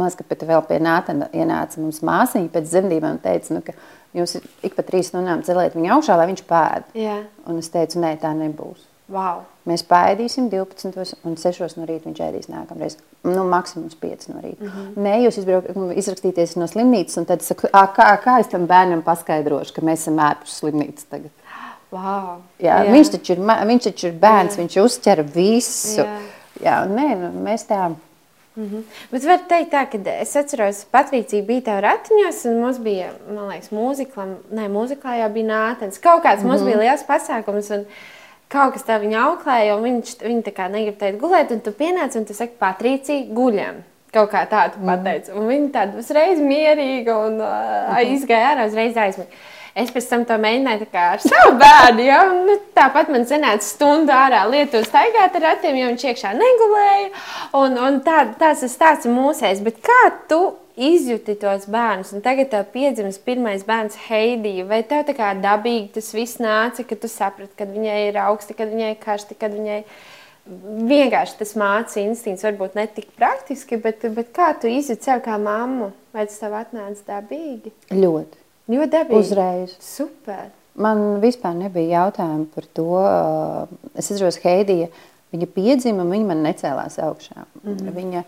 [0.00, 3.76] maz, ka vēl pie Nātana ienāca mums māsiņa pēc dzemdībām un teica, nu, ka
[4.16, 6.88] jūs ik pa trīs stundām celēt viņu augšā, lai viņš pēd.
[6.96, 7.20] Jā.
[7.44, 8.88] Un es teicu, nē, tā nebūs.
[9.12, 9.42] Wow.
[9.68, 12.96] Mēs pēdīsim 12 un 6 no rīta viņš ēdīs nākamreiz.
[13.24, 14.64] Nu, maksimums 5 no rīta.
[14.64, 15.04] Mm -hmm.
[15.04, 19.74] Nē, jūs izbrauk, izrakstīties no slimnīcas un tad saku, kā, kā es tam bērnam paskaidrošu,
[19.74, 21.30] ka mēs esam ārpus slimnīcas tagad.
[21.92, 22.40] Wow.
[22.58, 22.92] Jā, jā.
[22.92, 24.62] Viņš, taču ir, viņš taču ir bērns, jā.
[24.62, 26.00] viņš uzķer visu.
[26.00, 26.18] Jā.
[26.62, 27.92] Jā, nē, nu, mēs tā.
[28.56, 28.82] Mm -hmm.
[29.10, 33.48] Bet var teikt tā, ka es atceros, Patricija bija tā ratiņos, un mums bija, man
[33.48, 36.00] liekas, mūzikla, ne, mūziklā jau bija nātens.
[36.00, 36.48] Kaut kāds mm -hmm.
[36.48, 37.84] mums bija liels pasākums, un
[38.54, 41.74] kaut kas tā viņa auklēja, un viņš, viņa tā kā negrib teikt gulēt, un tu
[41.76, 43.82] pienāc, un tu saki, Patricija, guļam.
[44.14, 45.34] Kaut kā tādu mm pateica.
[45.34, 48.14] Un viņa tāda uzreiz mierīga un uh, mm -hmm.
[48.14, 49.42] izgāja ārā, uzreiz aizmīja.
[49.74, 52.02] Es pēc tam to mēģināju ar savu bērnu.
[52.06, 52.20] Ja?
[52.30, 57.08] Nu, tāpat man sanāca stundu ārā lietu staigāt ar ratiem, jo viņš iekšā negulēja.
[57.58, 59.64] Un, un tā, tās ir stāsts mūsēs.
[59.66, 65.04] Bet kā tu izjūti tos bērnus, un tagad tev piedzimis pirmais bērns Heidija, vai tev
[65.08, 68.90] tā kā dabīgi tas viss nāca, kad tu saprati, kad viņai ir augsti, kad viņai
[68.94, 69.80] ir karsti, kad viņai
[70.90, 75.38] vienkārši tas mācīja instinkts, varbūt ne tik praktiski, bet, bet kā tu izjūti sev kā
[75.40, 77.72] mammu, vai tas tev atnāca dabīgi?
[77.94, 78.42] Ļoti.
[78.74, 79.20] Jo dabīgi.
[79.20, 79.76] Uzreiz.
[79.84, 80.50] Super.
[80.74, 82.88] Man vispār nebija jautājumu par to.
[83.94, 84.88] Es atceros, Heidija,
[85.34, 87.44] viņa piedzima, viņa man necēlās augšā.
[87.62, 87.94] Mm -hmm.
[87.94, 88.24] viņa,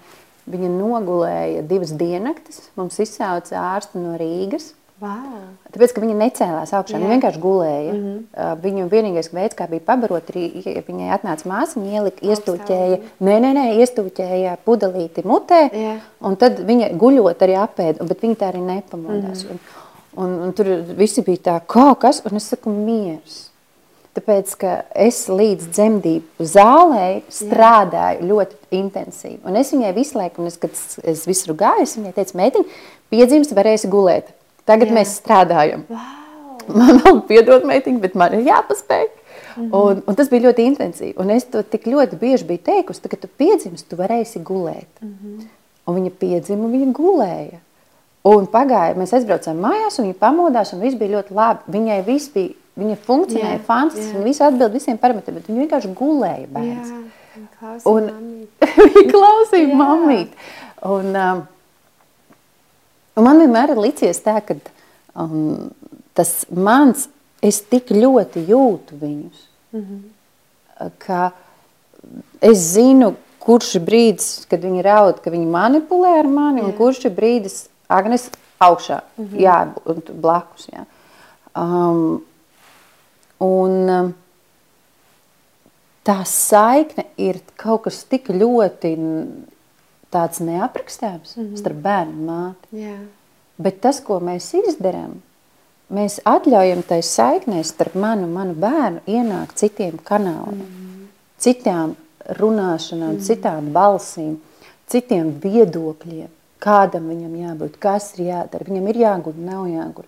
[0.50, 2.68] viņa nogulēja divas diennaktis.
[2.78, 4.72] Mums izsauca ārsti no Rīgas.
[4.96, 5.50] Wow.
[5.74, 7.92] Tāpēc, ka viņa necēlās augšā, viņa vienkārši gulēja.
[7.92, 8.60] Mm -hmm.
[8.62, 13.64] Viņu vienīgais veids, kā bija pabarot, ir, viņai atnāca māsiņa, ielika, iestūķēja, nē, nē, nē,
[13.84, 15.98] iestūķēja pudelīti mutē, Jā.
[16.20, 19.44] un tad viņa guļot arī apēda, bet viņa tā arī nepamodās.
[19.44, 19.84] Mm -hmm.
[20.16, 23.50] Un, un tur visi bija tā, kā kas, un es saku, miers.
[24.16, 28.28] Tāpēc, ka es līdz dzemdību zālē strādāju Jā.
[28.30, 29.42] ļoti intensīvi.
[29.44, 30.72] Un es viņai visu laiku, es, kad
[31.04, 32.64] es visur gāju, es viņai teicu, meitiņ,
[33.12, 34.32] piedzimst, varēsi gulēt.
[34.64, 34.96] Tagad Jā.
[34.96, 35.84] mēs strādājam.
[35.92, 36.24] Wow.
[36.72, 39.06] Man vēl piedod meitiņ, bet man ir jāpaspēj.
[39.56, 39.76] Mm -hmm.
[39.76, 41.14] un, un tas bija ļoti intensīvi.
[41.20, 44.88] Un es to tik ļoti bieži biju teikusi, ka, kad tu piedzimst, tu varēsi gulēt.
[45.00, 45.46] Mm -hmm.
[45.86, 47.60] Un viņa piedzima, un viņa gulēja.
[48.24, 51.60] Un pagāja, mēs aizbraucām mājās, un viņa pamodās, un viss bija ļoti labi.
[51.68, 56.48] Viņai viss bija, viņa funkcionēja fantastiski, viņa visu atbild visiem parametriem, bet viņa vienkārši gulēja
[56.52, 56.92] bērns.
[56.92, 57.06] Yeah.
[57.88, 58.10] Un,
[58.60, 60.36] viņa klausīja mammīt.
[60.86, 61.38] Un, um,
[63.16, 64.54] un man vienmēr ir licies tā, ka
[65.16, 65.70] um,
[66.14, 67.06] tas mans,
[67.42, 70.92] es tik ļoti jūtu viņus, mm -hmm.
[71.02, 71.32] ka
[72.44, 76.66] es zinu, kurš ir brīdis, kad viņi raud, ka viņi manipulē ar mani, Jā.
[76.66, 79.40] un kurš ir brīdis, Agnes, augšā, mm -hmm.
[79.40, 80.68] jā, blakus.
[80.72, 80.84] Jā.
[81.56, 82.22] Um,
[83.42, 84.14] un um,
[86.06, 88.94] tā saikne ir kaut kas tik ļoti
[90.12, 91.56] tāds neaprakstāms mm -hmm.
[91.56, 92.68] starp bērnu un māti.
[92.82, 92.98] Jā.
[93.58, 95.20] Bet tas, ko mēs izdarām,
[95.90, 101.06] mēs atļaujam tai saiknē starp manu un manu bērnu ienākt citiem kanāliem, mm -hmm.
[101.38, 101.96] citām
[102.28, 103.26] runāšanām, mm -hmm.
[103.26, 104.36] citām balsīm,
[104.86, 106.28] citiem viedokļiem
[106.62, 108.66] kādam viņam jābūt, kas ir jādara.
[108.68, 110.06] Viņam ir jāguļ, nav jāguļ.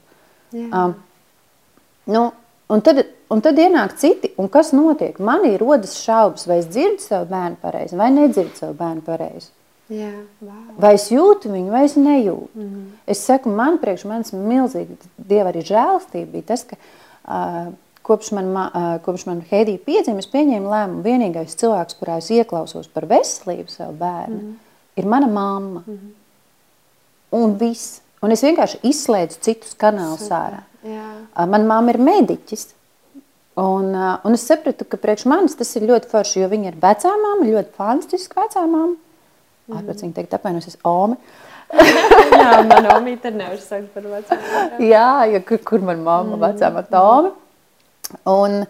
[0.56, 0.68] Jā.
[0.72, 0.94] Um,
[2.08, 2.22] nu,
[2.68, 3.02] un, tad,
[3.32, 5.18] un tad ienāk citi, un kas notiek?
[5.24, 9.50] Manī rodas šaubas, vai es dzirdu savu bērnu pareizi, vai nedzirdu savu bērnu pareizi.
[9.88, 10.12] Jā,
[10.44, 10.74] wow.
[10.76, 12.50] Vai es jūtu viņu, vai es nejūtu.
[12.54, 12.86] Mm -hmm.
[13.06, 18.52] Es saku, man priekš manis milzīgi dieva arī žēlstība bija tas, ka uh, kopš man,
[18.56, 23.68] uh, kopš man Heidija piedzima, es pieņēmu lēmumu, vienīgais cilvēks, kurā es ieklausos par veselību
[23.68, 24.54] savu bērnu, mm -hmm.
[24.96, 25.82] ir mana mamma.
[25.86, 26.18] Mm -hmm
[27.30, 28.00] un viss.
[28.24, 30.64] Un es vienkārši izslēdzu citus kanālus ārā.
[30.84, 32.68] Manā mamma ir mediķis.
[33.58, 37.10] Un, un es sapratu, ka priekš manis tas ir ļoti forši, jo viņa ir vecā
[37.18, 38.94] mamma, ļoti fantastiska vecā mamma.
[39.66, 39.80] Mm.
[39.80, 41.18] Ārpēc viņa teikt, apvainosies, Ome.
[42.38, 44.78] Jā, man omīte nevar saukt par vecāku.
[44.86, 46.44] Jā, ja, kur, kur man mamma mm.
[46.46, 47.34] vecā mamma Ome.
[48.30, 48.62] Un,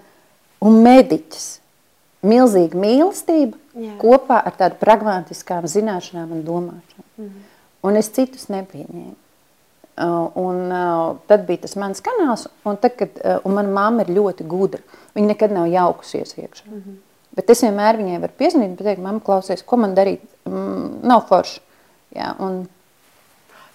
[0.65, 1.47] un mediķis.
[2.27, 3.93] Milzīga mīlestība Jā.
[4.01, 7.07] kopā ar tādu pragmatiskām zināšanām un domāšanu.
[7.21, 7.45] Mm
[7.83, 9.17] un es citus nepieņēmu.
[9.99, 14.05] Uh, un, uh, tad bija tas mans kanāls, un, tad, kad, uh, un mana mamma
[14.05, 14.79] ir ļoti gudra.
[15.17, 16.69] Viņa nekad nav jaukusies iekšā.
[16.69, 16.99] Mm -hmm.
[17.35, 20.21] Bet es vienmēr viņai varu piezvanīt un pateikt, mamma, klausies, ko man darīt?
[20.45, 21.61] Mm, nav forši.
[22.15, 22.67] Jā, un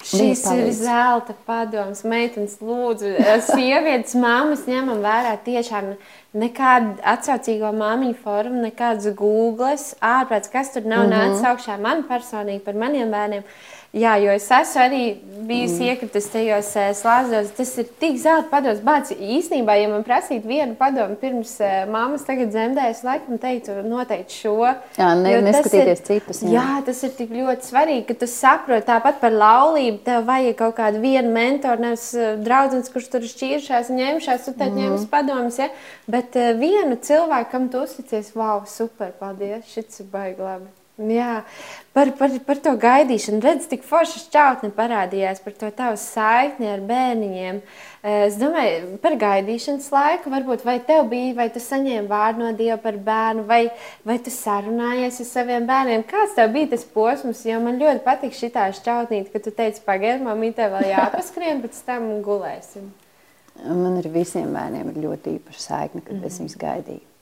[0.04, 3.14] Šis ir zelta padoms, meitenes lūdzu.
[3.54, 5.94] Sievietes māmas ņemam vērā tiešām
[6.34, 11.20] nekādu atsaucīgo māmiņu formu, nekādas googles, ārprāts, kas tur nav mm -hmm.
[11.20, 13.44] nācis augšā man personīgi par maniem bērniem.
[13.44, 15.01] Uh, Jā, jo es esmu arī
[15.45, 15.89] bijusi mm.
[15.91, 17.51] iekritis tajos uh, slāzos.
[17.53, 18.79] Tas ir tik zelta padoms.
[18.82, 23.77] Bāc, īstenībā, ja man prasītu vienu padomu pirms uh, mammas tagad dzemdē, es laikam teiktu
[23.86, 24.56] noteikti šo.
[24.97, 26.41] Jā, ne, neskatīties ir, citus.
[26.41, 26.56] Jā.
[26.58, 30.01] jā, tas ir tik ļoti svarīgi, ka tu saproti tāpat par laulību.
[30.10, 34.73] Tev vajag kaut kādu vienu mentoru, nevis uh, draudzens, kurš tur šķīršās, ņemšās, tu tad
[34.73, 34.88] mm.
[34.88, 35.69] ņems padomus, ja?
[36.10, 40.79] Bet uh, vienu cilvēku, kam tu uzticies, wow, super, paldies, šis ir baigi labi.
[40.93, 41.39] Jā,
[41.89, 43.39] par, par, par to gaidīšanu.
[43.41, 47.62] Redz, tik forša šķautne parādījās par to tavu saikni ar bērniņiem.
[48.03, 52.51] Eh, es domāju, par gaidīšanas laiku, varbūt vai tev bija, vai tu saņēmi vārdu no
[52.53, 53.71] Dieva par bērnu, vai,
[54.06, 56.03] vai tu sarunājies ar saviem bērniem.
[56.12, 57.41] Kāds tev bija tas posms?
[57.49, 62.06] Jo man ļoti patīk šī šķautnīte, ka tu teici, pagaidi, mamītē vēl jāpaskrien, pēc tam
[62.21, 62.91] gulēsim.
[63.65, 66.29] Man ar visiem bērniem ir ļoti īpaša saikne, kad mm -hmm.
[66.29, 67.12] es viņus gaidīju.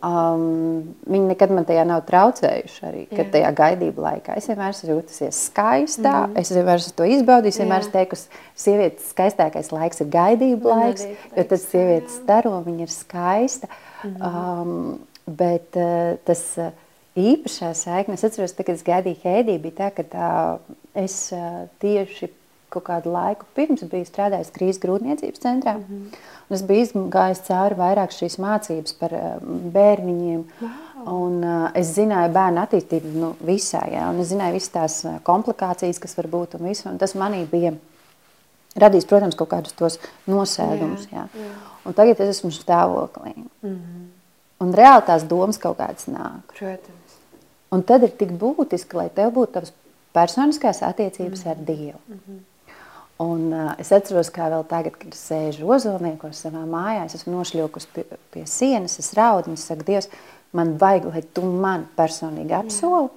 [0.00, 2.78] Um, viņi nekad man tajā nav traucējuši.
[2.88, 3.26] Arī Jā.
[3.34, 6.14] tajā gaidību laikā es vienmēr esmu jutusies skaistā.
[6.30, 6.38] Mm.
[6.40, 7.58] Es vienmēr esmu to izbaudījis.
[7.58, 11.04] Es vienmēr esmu teikusi, ka sievietes skaistākais laiks ir gaidību laiks,
[11.36, 13.68] jo tad sievietes staro, viņa ir skaista.
[13.68, 16.72] Mm um, bet uh, tas uh,
[17.18, 20.32] īpašā saikne, es atceros, kad es gaidīju Heidiju, bija tā, ka tā,
[20.98, 22.30] es uh, tieši
[22.70, 25.76] kaut kādu laiku pirms biju strādājis krīzes grūtniecības centrā.
[25.80, 26.12] Mm.
[26.50, 29.34] Es biju gājis cauri vairāk šīs mācības par eh,
[29.74, 30.40] bērniņiem.
[30.60, 30.78] Wow.
[31.00, 35.14] Un, uh, es zināju bērnu attīstību nu, visā, ja, un es zināju visas tās eh,
[35.24, 36.58] komplikācijas, kas var būt.
[36.58, 37.72] Un visu, un tas manī bija
[38.76, 39.96] radījis, protams, kaut kādus tos
[40.28, 41.06] nosēdumus.
[41.08, 41.46] Jā, jā.
[41.46, 41.54] Jā.
[41.88, 43.32] Un tagad es esmu stāvoklī.
[43.38, 44.04] Mm -hmm.
[44.60, 46.52] Un reāli tās domas kaut kādas nāk.
[46.58, 47.16] Protams.
[47.72, 49.72] Un tad ir tik būtiski, lai tev būtu tavas
[50.12, 51.50] personiskās attiecības mm -hmm.
[51.50, 51.98] ar Dievu.
[52.08, 52.49] Mm -hmm.
[53.20, 57.34] Un, uh, es atceros, kā vēl tagad, kad es sēžu ozolniekos savā mājā, es esmu
[57.34, 60.08] nošļūkus pie, pie sienas, es raudu un es saku, Dievs,
[60.56, 63.10] man vajag, lai tu man personīgi apsoli,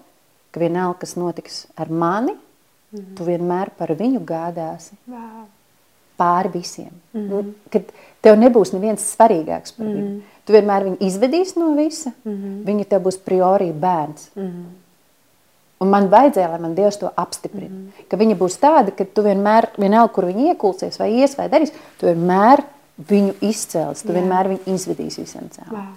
[0.52, 3.16] ka vienalga, kas notiks ar mani, mm -hmm.
[3.16, 5.00] tu vienmēr par viņu gādāsi.
[5.08, 5.48] Wow.
[6.20, 6.92] Pāri visiem.
[7.14, 7.54] Mm -hmm.
[7.70, 7.84] Kad
[8.22, 10.04] tev nebūs neviens svarīgāks par mm -hmm.
[10.04, 10.22] viņu.
[10.46, 12.64] Tu vienmēr viņu izvedīsi no visa, mm -hmm.
[12.66, 14.30] viņa tev būs priori bērns.
[14.36, 14.66] Mm -hmm.
[15.84, 17.70] Un man vajadzēja, lai man Dievs to apstiprina.
[17.70, 18.06] Mm -hmm.
[18.10, 21.74] Ka viņa būs tāda, ka tu vienmēr, vienalga, kur viņa iekulsies vai ies vai darīs,
[22.00, 22.64] tu vienmēr
[23.10, 24.20] viņu izcels, tu Jā.
[24.20, 25.72] vienmēr viņu izvedīsi visam cauri.
[25.72, 25.94] Wow,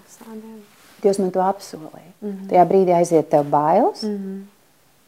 [1.02, 2.12] Dievs man to apsolīja.
[2.20, 2.48] Mm -hmm.
[2.50, 4.44] Tajā brīdī aiziet tev bailes, mm -hmm.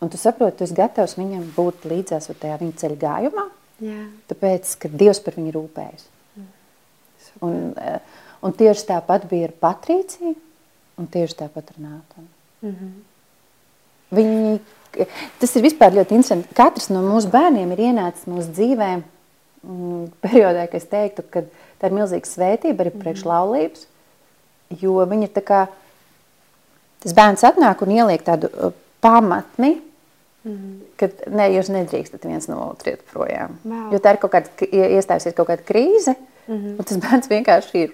[0.00, 3.48] un tu saproti, tu esi gatavs viņam būt līdzās tajā viņa ceļa gājumā.
[3.78, 4.06] Jā.
[4.28, 6.04] Tāpēc, ka Dievs par viņu rūpējas.
[6.36, 6.46] Mm.
[7.40, 8.00] Un, eh,
[8.42, 10.34] un tieši tāpat bija ar Patrīciju,
[10.98, 12.28] un tieši tāpat ar Nātanu.
[12.62, 12.92] Mm -hmm.
[14.14, 14.59] Viņi,
[15.40, 16.55] tas ir vispār ļoti interesanti.
[16.57, 21.44] Katrs no mūsu bērniem ir ienācis mūsu dzīvē mm, periodā, kad es teiktu, ka
[21.79, 23.29] tā ir milzīga svētība arī priekš mhm.
[24.81, 25.66] jo viņi ir tā kā,
[27.05, 29.79] tas bērns atnāk un ieliek tādu uh, pamatni,
[30.44, 30.87] Mm -hmm.
[30.97, 33.59] Kad ne, jūs nedrīkstat viens no otru iet projām.
[33.64, 33.92] Wow.
[33.92, 36.14] Jo tā ir kaut kāda, iestājusies kaut kāda krīze,
[36.47, 36.79] mm -hmm.
[36.79, 37.92] un tas bērns vienkārši ir.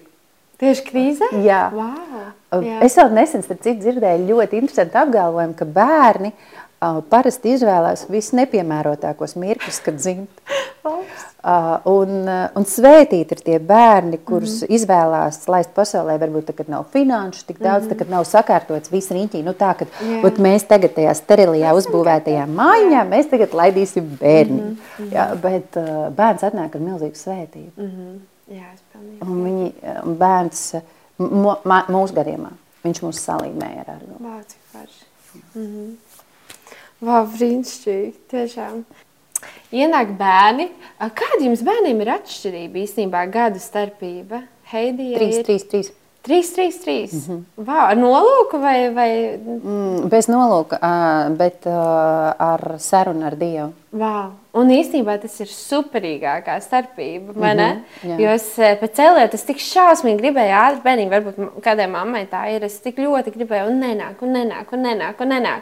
[0.61, 1.31] Tieši krīzē?
[1.43, 1.63] Jā.
[1.75, 2.27] Wow.
[2.63, 2.79] Jā.
[2.85, 10.01] Es vēl nesen dzirdēju ļoti interesantu apgalvojumu, ka bērni uh, parasti izvēlās visnepiemērotākos mirkļus, kad
[10.01, 10.43] dzimt.
[11.45, 12.25] Uh, un,
[12.57, 17.59] un svētīt ir tie bērni, kurus mm izvēlās laist pasaulē, varbūt kad nav finanšu tik
[17.61, 19.43] daudz, mm tad, kad nav sakārtots viss riņķī.
[19.45, 20.39] Nu tā, kad yeah.
[20.41, 24.61] mēs tagad tajā sterilajā uzbūvētajā mājiņā, mēs tagad laidīsim bērni.
[24.61, 25.11] Mm -hmm.
[25.13, 27.73] Jā, bet uh, bērns atnāk ar milzīgu svētību.
[27.77, 28.17] Mm -hmm.
[28.51, 29.19] Jā, es pilnīgi.
[29.25, 29.69] Un viņi,
[30.05, 30.61] un bērns,
[31.17, 32.51] mūsu gadījumā,
[32.85, 34.19] viņš mūs salīmēja ar argu.
[34.21, 35.05] Vā, cik forši.
[35.55, 35.95] Mm -hmm.
[37.05, 38.83] Wow, brīnišķīgi, tiešām.
[39.75, 40.69] Ienāk bērni.
[40.99, 44.45] Kāda jums bērniem ir atšķirība īstenībā gadu starpība?
[44.71, 45.91] Heidija trīs, ir...
[46.25, 46.79] trīs, trīs.
[46.81, 47.13] 3, 3, 3.
[47.13, 47.65] Mm -hmm.
[47.65, 48.89] wow, ar nolūku vai?
[48.93, 49.11] vai...
[49.37, 50.79] Mm, bez nolūka,
[51.37, 53.73] bet ar sarunu ar Dievu.
[53.91, 54.31] Wow.
[54.53, 57.33] Un īstenībā tas ir superīgākā starpība.
[57.33, 58.19] Mm -hmm, jā.
[58.19, 62.63] jo es pēc cēlē tas tik šausmīgi gribēju ātri bērniem, varbūt kādai mammai tā ir.
[62.63, 65.21] Es tik ļoti gribēju, un nenāk, un nenāk, un nenāk.
[65.21, 65.61] Un nenāk.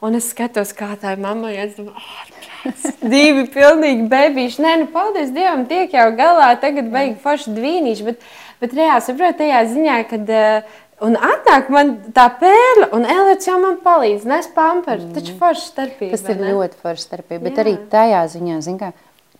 [0.00, 1.50] Un es skatos, kā tā ir mamma.
[1.52, 2.70] Es domāju, oh,
[3.14, 4.62] divi pilnīgi bebīši.
[4.62, 6.54] Nē, nu, paldies Dievam, tiek jau galā.
[6.60, 8.06] Tagad beigas forši dvīnīši.
[8.06, 8.24] Bet,
[8.60, 10.22] bet reāli saprotu tajā ziņā, ka.
[10.28, 15.06] Uh, Un atnāk man tā pērle, un Elīds jau man palīdz, nes pamperu.
[15.06, 15.14] Mm.
[15.16, 16.12] Taču forša starpība.
[16.12, 16.50] Tas ir ne?
[16.52, 17.62] ļoti forša starpība, bet Jā.
[17.64, 18.90] arī tajā ziņā, zin kā,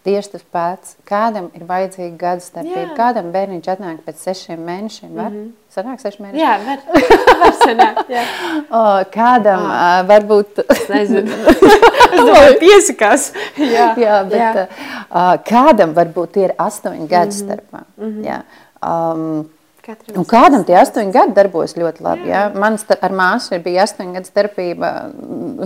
[0.09, 0.95] tieši tas pats.
[1.09, 5.29] Kādam ir vajadzīga gada starpība, kādam bērniņš atnāk pēc sešiem mēnešiem, var?
[5.29, 5.51] Mm -hmm.
[5.77, 6.41] Sanāk seši mēneši?
[6.41, 6.79] Jā, var,
[7.43, 8.25] var sanāk, jā.
[8.81, 10.01] O, kādam ah.
[10.01, 10.65] uh, varbūt...
[10.89, 11.37] Nezinu.
[12.15, 13.33] es domāju, piesakās.
[13.59, 14.67] jā, jā, bet jā.
[15.11, 17.45] Uh, kādam varbūt ir astoņi gadi mm -hmm.
[17.45, 17.85] starpā.
[17.99, 18.25] Mm -hmm.
[18.25, 18.41] Jā.
[18.81, 19.49] Um,
[20.15, 22.29] un kādam tie astoņi gadi darbojas ļoti labi.
[22.31, 22.45] Jā.
[22.49, 22.61] Jā.
[22.61, 24.93] Man ar māsu bija astoņi gadu starpība,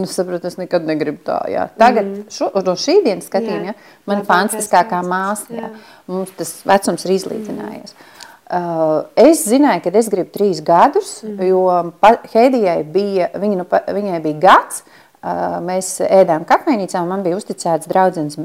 [0.00, 1.38] es saprotu, es nekad negribu tā.
[1.50, 1.68] Jā.
[1.80, 2.32] Tagad, mm.
[2.34, 3.76] šo, no šī dienas skatījuma, jā.
[3.76, 5.48] Jā, man ir fantastiskākā māsa.
[5.50, 5.68] Jā.
[5.68, 6.00] Jā.
[6.10, 7.94] Mums tas vecums ir izlīdzinājies.
[7.94, 8.10] Mm.
[8.54, 11.46] Uh, es zināju, ka es gribu trīs gadus, mm.
[11.48, 11.62] jo
[12.34, 13.64] Heidijai bija, viņa, nu,
[13.98, 14.84] viņai bija gads.
[15.24, 18.36] Uh, mēs ēdām kafejnīcā, un man bija uzticēts draudzens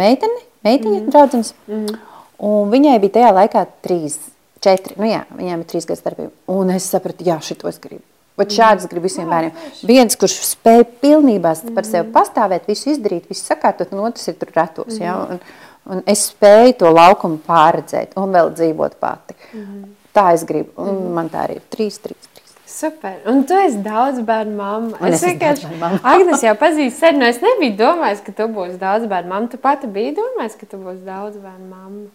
[0.00, 1.12] meitene, meitiņa mm.
[1.14, 1.52] draudzens.
[1.70, 1.94] Mm.
[2.42, 4.18] Un viņai bija tajā laikā trīs
[4.64, 6.32] četri, nu jā, viņiem ir trīs gadu starpība.
[6.50, 8.02] Un es sapratu, jā, šito es gribu.
[8.38, 9.54] Bet šādas gribu visiem bērniem.
[9.86, 14.50] Viens, kurš spēj pilnībā par sevi pastāvēt, visu izdarīt, visu sakārtot, un otrs ir tur
[14.56, 14.98] retos.
[14.98, 15.14] Ja?
[15.30, 15.42] Un,
[15.86, 19.38] un es spēju to laukumu pārredzēt un vēl dzīvot pati.
[20.14, 20.74] Tā es gribu.
[20.82, 22.30] Un man tā arī ir trīs, trīs.
[22.74, 23.20] Super.
[23.30, 24.98] Un tu esi daudz bērnu mamma.
[24.98, 25.70] Un es, es vienkārši,
[26.02, 29.50] Agnes jau pazīstu sen, no es nebiju domājis, ka tu būsi daudz bērnu mamma.
[29.52, 32.08] Tu pati biji domājis, ka tu būsi daudz bērnu mamma.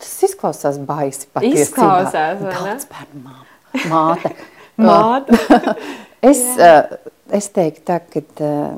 [0.00, 1.66] Tas izklausās baisi patiesībā.
[1.66, 2.60] Izklausās, vai ne?
[2.70, 4.32] Daudz bērnu māte.
[4.80, 5.36] Māte.
[6.30, 8.72] es, uh, es teiktu tā, ka uh,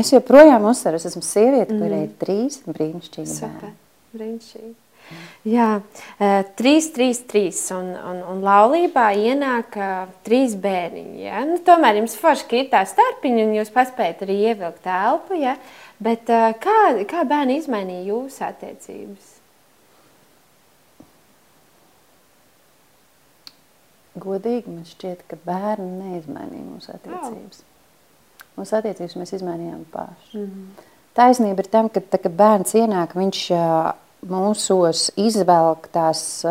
[0.00, 1.80] es joprojām uzsveru, es esmu sieviete, mm.
[1.80, 3.74] kurai ir trīs brīnišķīgi bērni.
[4.18, 4.72] Brīnišķīgi.
[5.48, 9.80] Jā, uh, trīs, trīs, trīs, un, un, un laulībā ienāk
[10.28, 11.24] trīs bērniņi.
[11.24, 11.42] Ja?
[11.48, 15.56] Nu, tomēr jums forši, ir tā starpiņa, un jūs paspējat arī ievilkt telpu, ja?
[16.04, 16.30] bet
[16.62, 19.29] kā, kā bērni izmainīja jūsu attiecības?
[24.18, 27.60] Godīgi man šķiet, ka bērni neizmainīja mūsu attiecības.
[27.62, 27.66] Oh.
[28.58, 30.38] Mūsu attiecības mēs izmainījām paši.
[30.38, 30.88] Mm -hmm.
[31.14, 33.42] Taisnība ir tam, ka tā, kad bērns ienāk, viņš
[34.30, 36.44] mūsos izvelk tās,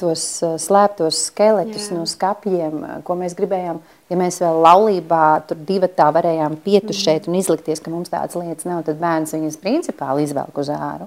[0.00, 0.22] tos
[0.62, 1.96] slēptos skeletus Jā.
[1.98, 3.80] no skapjiem, ko mēs gribējām.
[4.10, 7.30] Ja mēs vēl laulībā tur divi tā varējām pietušēt mm.
[7.30, 11.06] un izlikties, ka mums tādas lietas nav, tad bērns viņas principāli izvelk uz āru.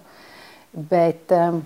[0.73, 1.63] Bet um,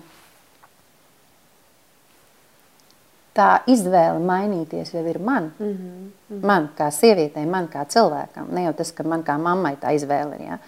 [3.38, 5.52] tā izvēle mainīties jau ir man.
[5.58, 6.44] Mm -hmm.
[6.46, 8.50] Man kā sievietei, man kā cilvēkam.
[8.52, 10.46] Ne jau tas, ka man kā mammai tā izvēle ir.
[10.46, 10.58] Ja?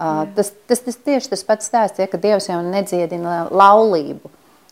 [0.00, 4.30] Uh, tas, tas, tas tieši tas pats stāsts, ja, ka Dievs jau nedziedina laulību.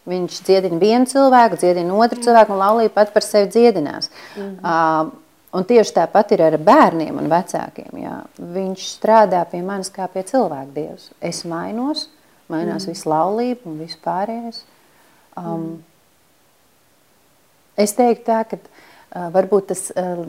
[0.09, 2.25] Viņš dziedina vienu cilvēku, dziedina otru Jā.
[2.25, 4.11] cilvēku, un laulība pat par sevi dziedinās.
[4.37, 4.59] Mm -hmm.
[4.64, 5.12] uh,
[5.53, 7.93] un tieši tāpat ir ar bērniem un vecākiem.
[8.03, 8.22] Jā.
[8.39, 11.11] Viņš strādā pie manis kā pie cilvēka dievs.
[11.20, 12.09] Es mainos,
[12.49, 12.93] mainās mm.
[12.93, 14.62] visu laulību un visu pārējais.
[15.37, 15.76] Um, mm.
[17.79, 20.22] Es teiktu tā, ka uh, varbūt tas uh,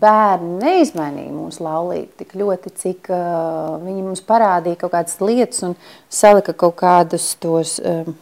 [0.00, 5.76] bērni neizmainīja mūsu laulību tik ļoti, cik uh, viņi mums parādīja kaut kādas lietas un
[6.08, 8.14] salika kaut kādus tos um,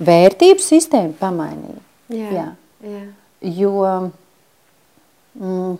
[0.00, 1.84] vērtību sistēmu pamainīja.
[2.10, 2.48] Jā, jā.
[2.84, 3.04] jā.
[3.40, 3.72] Jo
[5.38, 5.78] mm,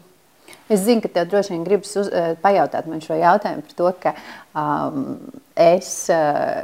[0.71, 2.09] Es zinu, ka tev droši vien gribas uz,
[2.43, 4.13] pajautāt man šo jautājumu par to, ka
[4.55, 5.17] um,
[5.59, 6.63] es uh,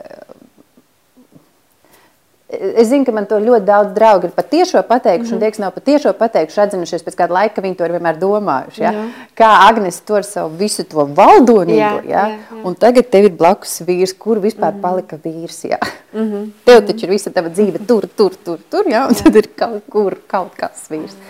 [2.47, 5.34] Es zinu, ka man to ļoti daudz draugi ir patiešo pateikuši, mm -hmm.
[5.34, 8.82] un tie, kas nav patiešo pateikuši, atzinušies pēc kāda laika, viņi to ir vienmēr domājuši.
[8.82, 8.92] Ja?
[8.92, 9.07] Jā.
[9.34, 12.28] Kā Agnēs to ar savu visu to valdonību, jā, ja?
[12.28, 12.62] jā, jā.
[12.64, 14.80] un tagad tev ir blakus vīrs, kur vispār mm -hmm.
[14.80, 15.68] palika vīrs.
[15.68, 15.78] Ja?
[16.12, 16.51] Mm -hmm.
[16.64, 19.07] Tev taču ir visa tava dzīve tur, tur, tur, tur ja?
[19.07, 19.24] un jā.
[19.24, 21.14] tad ir kaut kur kaut kas vīrs.
[21.14, 21.20] Mm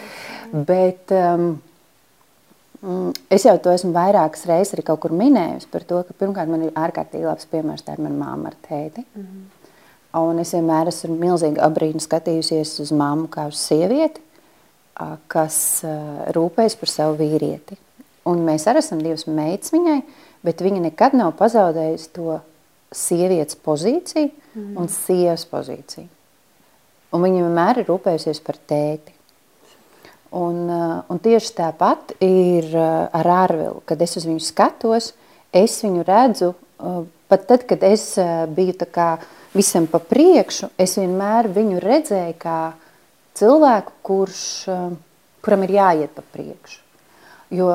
[0.53, 0.65] -hmm.
[0.65, 1.63] Bet um,
[2.83, 6.49] mm, es jau to esmu vairākas reizes arī kaut kur minējusi par to, ka pirmkārt
[6.49, 9.05] man ir ārkārtīgi labs piemērs, tā ir mana māma ar tēti.
[9.15, 9.56] Mm -hmm.
[10.17, 14.23] Un es vienmēr esmu milzīgi abrīnu skatījusies uz mammu kā uz sievieti,
[15.29, 15.59] kas
[16.33, 17.77] rūpējas par savu vīrieti.
[18.27, 20.01] Un mēs arī esam divas meitas viņai,
[20.47, 22.39] bet viņa nekad nav pazaudējusi to
[22.97, 24.73] sievietes pozīciju mm.
[24.81, 26.09] un sievas pozīciju.
[27.15, 29.15] Un viņa vienmēr ir rūpējusies par tēti.
[30.37, 33.81] Un, un tieši tāpat ir ar Arvilu.
[33.89, 35.13] Kad es uz viņu skatos,
[35.55, 36.51] es viņu redzu,
[37.31, 38.11] pat tad, kad es
[38.57, 39.09] biju tā kā
[39.57, 42.59] visam pa priekšu, es vienmēr viņu redzēju kā
[43.37, 44.91] cilvēku, kurš, eh,
[45.45, 46.81] kuram ir jāiet pa priekšu.
[47.51, 47.71] Jo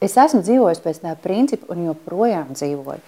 [0.00, 3.00] es esmu dzīvojis pēc tā principa un joprojām dzīvoju,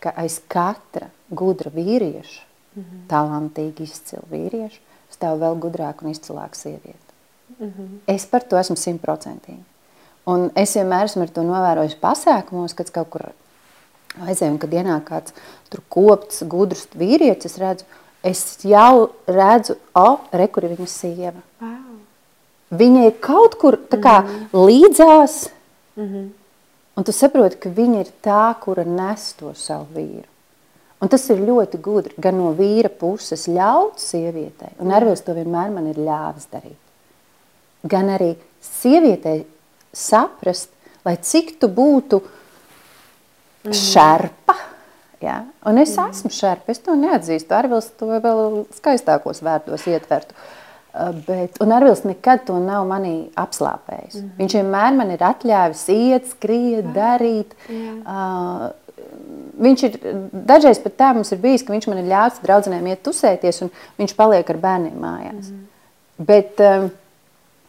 [0.00, 2.40] ka aiz katra gudra vīrieša,
[2.76, 3.02] mm -hmm.
[3.08, 4.80] talantīgi izcila vīrieša,
[5.10, 7.10] stāv vēl gudrāka un izcilāka sieviete.
[7.58, 7.98] Mm -hmm.
[8.06, 9.64] Es par to esmu simtprocentīgi.
[10.26, 13.22] Un es vienmēr esmu to novērojis pasākumos, kad kaut kur
[14.18, 15.34] aizējām, kad ienāk kāds
[15.70, 17.86] tur kopts, gudrs vīrietis, es redzu,
[18.26, 21.38] es jau redzu, o, re, kur ir viņa sieva.
[21.62, 21.78] Wow.
[22.80, 24.66] Viņa ir kaut kur kā mm -hmm.
[24.66, 25.50] līdzās,
[25.96, 26.28] mm -hmm.
[26.96, 30.28] un tu saproti, ka viņa ir tā, kura nes to savu vīru.
[31.00, 35.70] Un tas ir ļoti gudri, gan no vīra puses ļaut sievietei, un Ervils to vienmēr
[35.70, 36.78] man ir ļāvis darīt.
[37.82, 39.46] Gan arī sievietei
[39.92, 40.68] saprast,
[41.04, 42.22] lai cik tu būtu uh,
[43.64, 43.76] mm.
[43.76, 44.56] šerpa.
[45.20, 45.42] Ja?
[45.68, 46.14] Un es mm.
[46.14, 47.54] esmu šerpa, es to neatzīstu.
[47.56, 50.36] Arvils to vēl skaistākos vērtos ietvertu.
[50.90, 54.16] Uh, bet, un Arvils nekad to nav manī apslāpējis.
[54.18, 54.30] Mm.
[54.40, 56.94] Viņš vienmēr man ir atļāvis iet, skriet, Jā.
[56.96, 57.54] darīt.
[57.70, 57.92] Jā.
[58.00, 58.68] Uh,
[59.60, 59.98] viņš ir
[60.32, 63.72] dažreiz pat tā mums ir bijis, ka viņš man ir ļāvis draudzenēm iet tusēties, un
[64.00, 65.52] viņš paliek ar bērniem mājās.
[65.52, 65.66] Mm.
[66.30, 66.90] Bet um,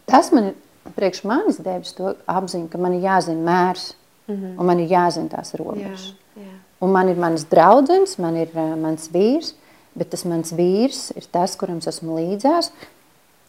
[0.10, 3.92] tas man ir priekš manis devis to apziņu, ka man ir jāzina mērs.
[4.28, 4.60] Mm -hmm.
[4.60, 6.14] Un man ir jāzina tās robežas.
[6.36, 6.56] Jā, jā.
[6.80, 9.54] Un man ir mans draugs, man ir uh, mans vīrs,
[9.94, 12.72] bet tas mans vīrs ir tas, kuram es esmu līdzās.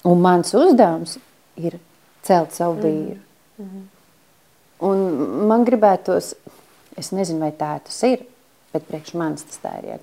[0.04, 1.18] Un mans uzdevums
[1.56, 1.78] ir
[2.22, 2.82] celt savu -hmm.
[2.82, 3.20] vīru.
[3.58, 3.82] Mm -hmm.
[4.82, 4.98] Un
[5.46, 6.34] man gribētos,
[6.96, 8.24] es nezinu, vai tā tas ir,
[8.72, 9.84] bet priekš manis tas tā ir.
[9.88, 9.98] Ja,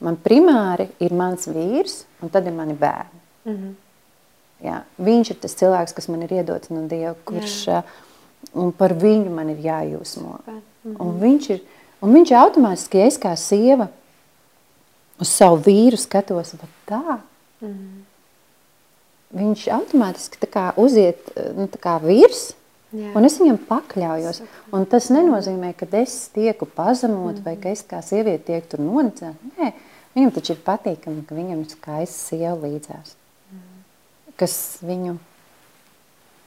[0.00, 3.20] man primāri ir mans vīrs, un tad ir mani bērni.
[3.44, 3.74] Mm -hmm.
[4.60, 7.66] Jā, viņš ir tas cilvēks, kas man ir iedots no Dieva, kurš.
[7.66, 7.82] Jā.
[8.54, 10.38] Un par viņu man ir jājūsmo.
[10.46, 10.96] Mm -hmm.
[10.98, 11.60] un, viņš ir,
[12.02, 13.88] un viņš automātiski, ja es kā sieva
[15.20, 16.54] uz savu vīru skatos,
[16.86, 17.18] tā,
[17.60, 18.00] mm -hmm.
[19.38, 22.54] viņš automātiski tā kā uziet nu, tā kā virs,
[22.90, 23.12] Jā.
[23.14, 24.40] Un es viņam pakļaujos.
[24.74, 27.44] Un tas nenozīmē, ka es tieku pazemot, mm -hmm.
[27.44, 29.38] vai ka es kā sieviete tieku tur nonicēta.
[29.58, 29.72] Nē,
[30.14, 33.14] viņam taču ir patīkami, ka viņam ir skaista sieva līdzās,
[33.52, 34.32] mm -hmm.
[34.36, 35.18] kas, viņu,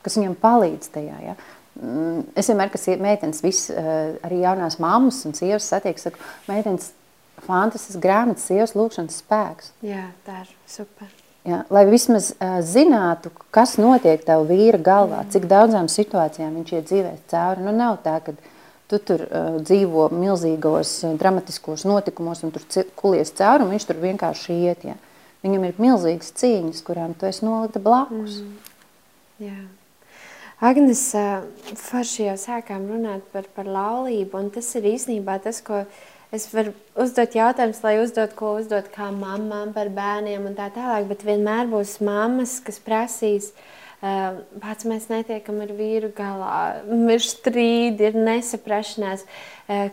[0.01, 1.22] kas viņam palīdz tajā.
[1.24, 1.36] Ja?
[1.82, 6.21] Mm, es vienmēr, kas ir meitenes, viss, eh, arī jaunās mammas un sievas satiek, saku,
[6.45, 6.91] meitenes,
[7.47, 9.74] fantastisks grāmatas, sievas lūkšanas spēks.
[9.82, 11.09] Jā, tā ir super.
[11.43, 15.32] Jā, lai vismaz uh, zinātu, kas notiek tev vīra galvā, mm.
[15.34, 17.65] cik daudzām situācijām viņš iet dzīvē cauri.
[17.65, 18.32] Nu, nav tā, ka
[18.88, 23.99] tu tur uh, dzīvo milzīgos uh, dramatiskos notikumos un tur kulies cauri un viņš tur
[24.05, 24.88] vienkārši iet.
[24.88, 24.95] Ja.
[25.43, 28.39] Viņam ir milzīgas cīņas, kurām tu esi nolikta blakus.
[28.39, 28.76] Mm.
[29.43, 29.59] Jā.
[30.64, 31.09] Agnes,
[31.76, 35.82] forši jau sākām runāt par, par laulību, un tas ir īstenībā tas, ko
[36.32, 36.72] es varu
[37.03, 41.68] uzdot jautājumus, lai uzdot, ko uzdot kā mammām par bērniem un tā tālāk, bet vienmēr
[41.68, 43.49] būs mammas, kas prasīs,
[44.64, 46.61] pats mēs netiekam ar vīru galā,
[47.11, 49.28] ir strīdi, ir nesaprašanās.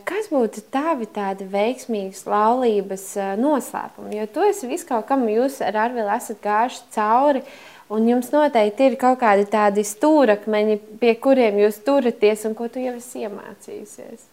[0.07, 3.09] Kas būtu tavi tādi veiksmīgas laulības
[3.43, 4.21] noslēpumi?
[4.23, 7.45] Jo tu esi viskaut kam, jūs ar Arvilu esat gājuši cauri,
[7.91, 12.83] Un jums noteikti ir kaut kādi tādi stūrakmeņi, pie kuriem jūs turaties un ko tu
[12.83, 14.29] jau esi iemācījusies.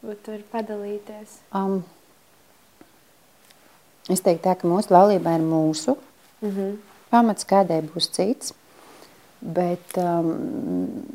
[0.00, 1.34] Varbūt tu vari padalīties.
[1.56, 1.82] Um,
[4.08, 5.98] es teiktu tā, ka mūsu laulībā ir mūsu.
[6.40, 6.72] Mm -hmm.
[7.10, 8.54] Pamats kādai būs cits.
[9.40, 11.06] Bet um,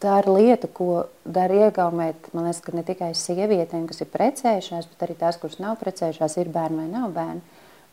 [0.00, 4.88] tā ir lieta, ko dara iegaumēt, man liekas, ka ne tikai sievietēm, kas ir precējušās,
[4.90, 7.40] bet arī tās, kuras nav precējušās, ir bērni vai nav bērni.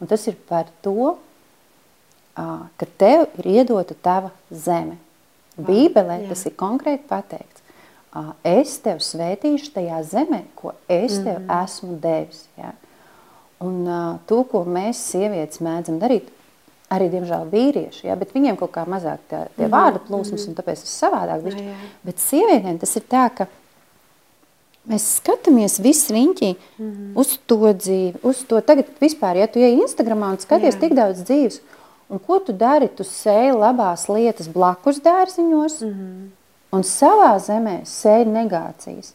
[0.02, 1.18] Un tas ir par to,
[2.36, 4.98] ka tev ir iedota tava zeme.
[5.58, 7.62] Bībelē tas ir konkrēti pateikts.
[8.44, 11.64] Es tevi svētīšu tajā zemē, ko es tev mm -hmm.
[11.64, 12.46] esmu devis.
[12.58, 12.74] Ja?
[13.60, 16.28] Un uh, to, ko mēs sievietes mēdzam darīt,
[16.90, 18.16] arī, diemžēl, vīrieši, ja?
[18.16, 19.76] bet viņiem kaut kā mazāk tā, tie mm -hmm.
[19.78, 21.42] vārdu plūsmas, un tāpēc tas savādāk.
[21.44, 21.64] Bišķi.
[21.64, 21.90] Jā, jā.
[22.04, 23.48] Bet sievietēm tas ir tā, ka
[24.90, 27.12] mēs skatāmies visi riņķī mm -hmm.
[27.16, 30.80] uz to dzīvi, uz to tagad vispār, ja tu ej Instagramā un skaties jā.
[30.80, 31.62] tik daudz dzīves,
[32.12, 36.30] un ko tu dari, tu sēji labās lietas blakus dārziņos, mm -hmm.
[36.76, 39.14] un savā zemē sēji negācijas.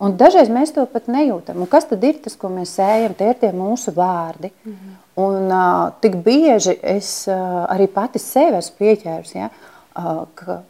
[0.00, 1.60] Un dažreiz mēs to pat nejūtam.
[1.60, 3.14] Un kas tad ir tas, ko mēs sējam?
[3.14, 4.50] Tie ir tie mūsu vārdi.
[4.64, 4.94] Mm -hmm.
[5.20, 7.34] Un uh, tik bieži es uh,
[7.68, 9.48] arī pati sev esmu pieķērusi, ja,
[9.96, 10.62] uh, ka,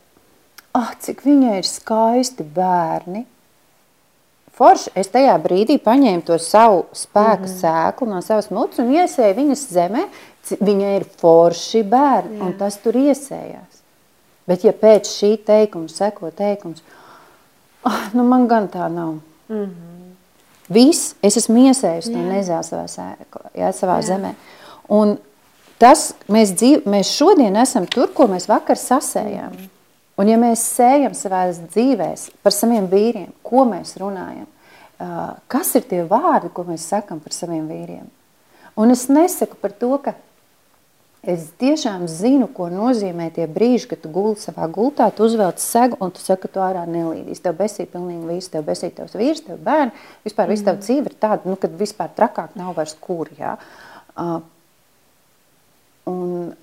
[0.72, 3.26] ah, cik viņai ir skaisti bērni.
[4.60, 7.60] Forši es tajā brīdī paņēmu to savu spēku mm -hmm.
[7.60, 10.02] sēklu no savas mutes un iesēju viņas zemē.
[10.50, 12.46] Viņai ir forši bērni, Jā.
[12.46, 13.82] un tas tur iesējās.
[14.48, 16.82] Bet, ja pēc šī teikuma seko teikums,
[17.86, 19.20] oh, nu man gan tā nav.
[19.48, 19.90] Mm -hmm.
[20.70, 24.06] Viss, es esmu iesējusi to nezāli savā, sēklā, jā, savā jā.
[24.06, 24.34] zemē.
[24.88, 25.18] Un
[25.78, 29.50] tas, mēs, dzīv, mēs šodien esam tur, ko mēs vakar sasējām.
[29.50, 29.68] Mm -hmm.
[30.20, 34.46] Un ja mēs sējam savā dzīvēm par saviem vīriem, ko mēs runājam,
[35.48, 38.04] kas ir tie vārdi, ko mēs sakam par saviem vīriem?
[38.76, 40.14] Un es nesaku par to, ka
[41.20, 45.98] Es tiešām zinu, ko nozīmē tie brīži, kad tu guli savā gultā, tu uzvelc segu
[46.00, 47.42] un tu saki, ka tu ārā nelīdīsi.
[47.44, 49.92] Tev besīja pilnīgi viss, tev besīja tavs vīrs, tev bērni.
[50.24, 50.54] Vispār mm.
[50.54, 53.58] viss tev dzīve ir tāda, nu, kad vispār trakāk nav vairs kur, jā.
[54.16, 54.38] Uh,
[56.08, 56.54] un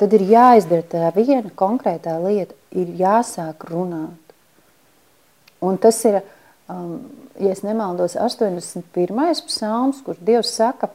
[0.00, 4.34] tad ir jāizdara tā viena konkrētā lieta, ir jāsāk runāt.
[5.64, 6.20] Un tas ir,
[6.68, 6.98] um,
[7.40, 9.40] ja es nemaldos, 81.
[9.48, 10.92] psalms, kur Dievs saka,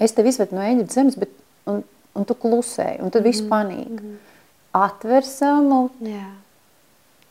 [0.00, 1.37] es tevi izvedu no Eģiptes zemes, bet
[1.68, 3.54] un, un tu klusēji, un tad viss mm -hmm.
[3.54, 4.00] panīk.
[4.00, 4.26] Mm -hmm.
[4.72, 5.90] Atver savu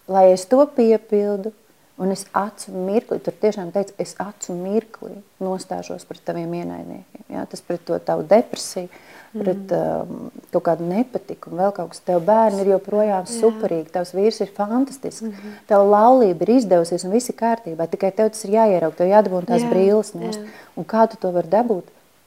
[0.07, 1.51] lai es to piepildu,
[1.97, 7.23] un es acu mirkli, tur tiešām teicu, es acu mirkli nostāšos pret taviem ienaidniekiem.
[7.33, 7.45] Ja?
[7.49, 8.88] Tas pret to tavu depresiju,
[9.33, 10.11] pret mm -hmm.
[10.11, 11.99] um, kaut kādu nepatiku un vēl kaut kas.
[11.99, 13.39] Tev bērni ir joprojām Jā.
[13.41, 15.59] superīgi, tavs vīrs ir fantastisks, mm -hmm.
[15.67, 17.88] tava laulība ir izdevusies un viss ir kārtībā.
[17.88, 19.69] Tikai tev tas ir jāieraug, tev jādabūna tās Jā.
[19.69, 20.39] brīles nost.
[20.75, 21.83] Un kā tu to vari dabūt?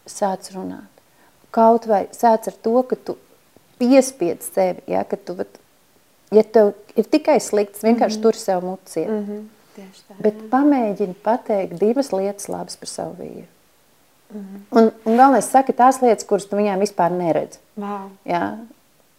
[0.06, 0.89] Sāc runāt.
[1.50, 3.16] Kaut vai sāc ar to, ka tu
[3.80, 5.36] piespiedz sevi, ja, ka tu,
[6.30, 8.22] ja tev ir tikai slikts, vienkārši mm -hmm.
[8.22, 9.08] tur sev muciet.
[9.08, 9.46] Mm -hmm.
[9.74, 13.46] Tieši tā, Bet pamēģini pateikt divas lietas labas par savu vīru.
[14.34, 14.78] Mm -hmm.
[14.78, 17.58] un, un galvenais saka tās lietas, kuras tu viņām vispār neredz.
[17.76, 18.10] Wow.
[18.24, 18.56] Ja?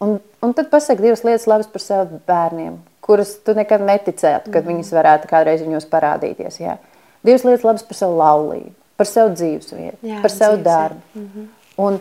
[0.00, 4.64] Un, un tad pasaki divas lietas labas par saviem bērniem, kuras tu nekad neticētu, kad
[4.64, 4.76] mm -hmm.
[4.76, 6.60] viņas varētu kādreiz viņos parādīties.
[6.60, 6.76] Ja?
[7.24, 11.00] Divas lietas labas par savu laulību, par savu dzīvesvietu, jā, par savu dzīves, darbu.
[11.14, 11.46] Mm -hmm.
[11.76, 12.00] Un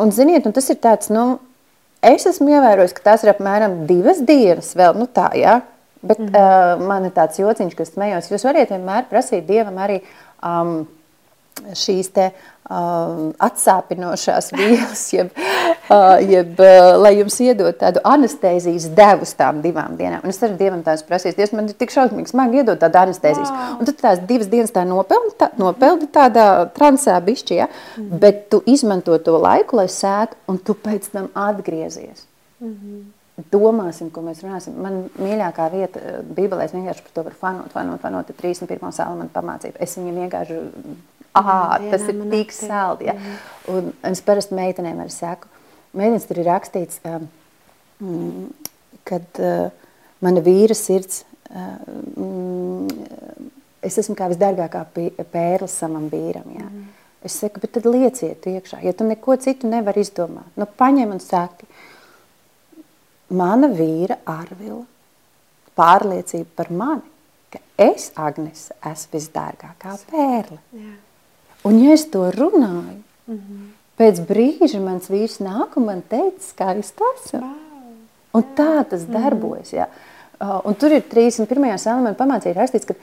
[0.00, 1.38] Un, ziniet, un tas ir tāds, nu,
[2.02, 5.60] es esmu ievērojis, ka tās ir apmēram divas dienas vēl, nu tā, jā.
[6.00, 6.80] Bet mm -hmm.
[6.80, 8.30] uh, man ir tāds jociņš, kas smējos.
[8.32, 10.00] Jūs variet vienmēr prasīt Dievam arī
[10.42, 10.88] um,
[11.76, 19.28] šīs te uh, atsāpinošās vielas, jeb, uh, jeb uh, lai jums iedod tādu anestēzijas devu
[19.28, 20.24] uz tām divām dienām.
[20.24, 23.52] Un es arī Dievam tās prasīju, Dievs, man ir tik šausmīgi smagi iedot tādu anestēzijas.
[23.52, 23.76] Wow.
[23.78, 27.70] Un tad tās divas dienas tā nopeldi, tā, nopeldi tādā transā bišķi, ja?
[27.96, 28.18] Mm.
[28.24, 32.26] Bet tu izmanto to laiku, lai sētu, un tu pēc tam atgriezies.
[32.60, 33.08] Mm -hmm
[33.52, 34.76] domāsim, ko mēs runāsim.
[34.80, 38.92] Man mīļākā vieta Bībelē, es vienkārši par to varu fanot, fanot, fanot, ir 31.
[38.96, 39.80] salmana pamācība.
[39.80, 40.58] Es viņam vienkārši
[41.38, 43.08] ah, tas ir tik saldi.
[43.10, 43.16] Ja?
[43.70, 45.50] Un, un es parasti meitenēm arī saku,
[45.96, 48.48] meitenes tur ir rakstīts, um,
[49.08, 49.68] kad uh,
[50.24, 51.76] mana vīra sirds, uh,
[52.16, 52.88] um,
[53.84, 54.84] es esmu kā visdārgākā
[55.32, 56.48] pērle savam vīram.
[56.56, 56.68] Ja?
[56.68, 56.88] Mm.
[57.26, 60.48] Es saku, bet tad lieciet iekšā, ja tu neko citu nevar izdomāt.
[60.56, 61.68] Nu, paņem un saki,
[63.36, 64.86] mana vīra Arvila
[65.76, 67.04] pārliecība par mani,
[67.52, 70.58] ka es, Agnes, esmu visdārgākā pērle.
[70.76, 70.96] Jā.
[71.64, 73.66] Un, ja es to runāju, mm -hmm.
[73.98, 77.40] pēc brīža mans vīrs nāk un man teica, kā es to esmu.
[77.40, 77.70] Wow.
[78.32, 79.12] Un tā tas mhm.
[79.12, 79.72] darbojas.
[79.72, 79.86] Jā.
[80.40, 81.78] Uh, un tur ir 31.
[81.78, 82.94] salmā pamācīja rakstīts, ka,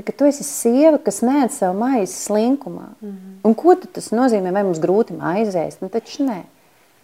[0.00, 2.88] ka tu esi sieva, kas neēd savu maizi slinkumā.
[3.00, 3.34] Mm -hmm.
[3.44, 4.52] Un ko tas nozīmē?
[4.52, 5.76] Vai mums grūti maizēst?
[5.80, 6.42] Nu, taču nē.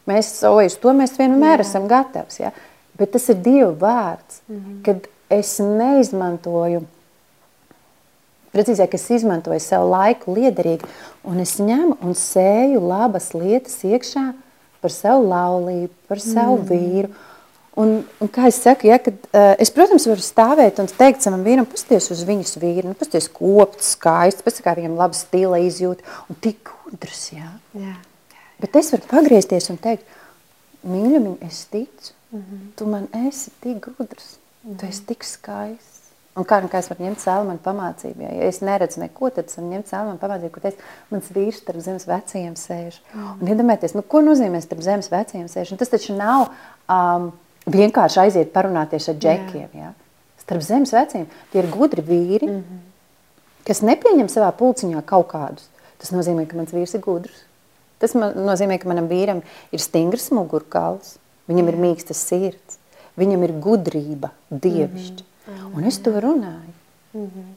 [0.07, 0.33] Mēs
[0.67, 1.61] uz to mēs vienmēr Jā.
[1.61, 2.41] esam gatavs.
[2.41, 2.51] Ja?
[2.99, 4.83] Bet tas ir Dieva vārds, mm -hmm.
[4.85, 6.83] kad es neizmantoju
[8.53, 10.89] Precīzāk, es izmantoju savu laiku liederīgi,
[11.25, 14.27] un es ņemu un sēju labas lietas iekšā
[14.83, 16.67] par savu laulību, par savu mm.
[16.69, 17.13] vīru.
[17.81, 21.41] Un, un kā es saku, ja, kad, uh, es, protams, varu stāvēt un teikt savam
[21.47, 26.05] vīram, pasties uz viņas vīru, nu, pasties kopts, skaists, pasties, kā viņam laba stila izjūta
[26.29, 27.49] un tik gudrs, jā.
[27.81, 27.95] jā.
[28.61, 30.05] Bet es varu pagriezties un teikt,
[30.85, 32.69] mīļumiņ, es ticu, mm -hmm.
[32.77, 34.79] tu man esi tik gudrs, mm -hmm.
[34.81, 35.92] tu esi tik skaists.
[36.33, 38.23] Un kā, kā es varu ņemt Salmanu pamācību?
[38.25, 41.59] Ja, ja es neredzu neko, tad es varu ņemt Salmanu pamācību, kur teicu, mans vīrs
[41.61, 43.01] starp zemes vecajiem sēž.
[43.13, 43.33] Mm.
[43.35, 45.75] Un iedomājieties, nu, ko nozīmē starp zemes vecajiem sēž?
[45.75, 46.47] Un tas taču nav
[46.89, 47.27] um,
[47.69, 49.67] vienkārši aiziet parunāties ar džekiem.
[49.77, 49.91] Jā.
[49.91, 49.93] Ja?
[50.41, 52.79] Starp zemes vecajiem tie ir gudri vīri, mm -hmm.
[53.69, 55.69] kas nepieņem savā pulciņā kaut kādus.
[56.01, 57.45] Tas nozīmē, ka mans vīrs ir gudrs.
[58.01, 62.81] Tas nozīmē, ka manam vīram ir stingrs mugurkauls, viņam ir mīkstas sirds,
[63.21, 65.23] viņam ir gudrība, dievišķi.
[65.23, 65.32] Mm -hmm.
[65.77, 66.73] Un es to runāju.
[67.13, 67.51] Mm -hmm.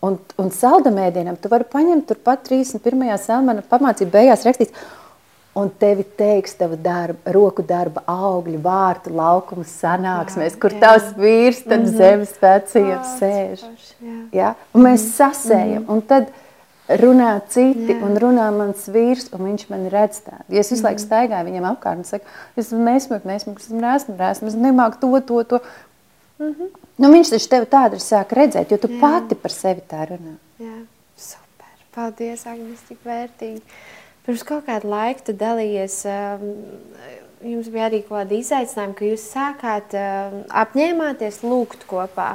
[0.00, 3.18] Un, un saldamēdienam tu vari paņemt turpat 31.
[3.18, 4.72] salmana pamācību beigās rakstīts,
[5.56, 10.80] un tevi teiks tava darba, roku darba augļi, vārtu laukuma sanāksmēs, jā, kur jā.
[10.80, 11.96] tavs vīrs tad mm -hmm.
[11.96, 13.64] zemes vecajiem sēž.
[14.00, 14.18] Jā.
[14.32, 14.54] Ja?
[14.74, 15.16] Un mēs mm -hmm.
[15.16, 15.92] sasējam, mm -hmm.
[15.92, 16.26] un tad
[16.88, 18.02] runā citi, Jā.
[18.02, 20.44] un runā mans vīrs, un viņš man redz tādu.
[20.48, 21.06] Ja es visu laiku mhm.
[21.06, 22.24] staigāju viņam apkārt un saku,
[22.56, 25.60] es nesmuku, nesmuku, es esmu rēsmu, es nemāku to, to, to.
[26.38, 26.85] Mm -hmm.
[27.02, 29.00] Nu, viņš taču tevi tādu sāk redzēt, jo tu Jā.
[29.02, 30.36] pati par sevi tā runā.
[30.62, 30.78] Jā,
[31.20, 31.70] super.
[31.96, 33.62] Paldies, Agnes, tik vērtīgi.
[34.26, 36.48] Pirms kaut kāda laika tu dalījies, um,
[37.46, 42.34] jums bija arī kaut kāda izaicinājuma, ka jūs sākāt um, apņēmāties lūgt kopā.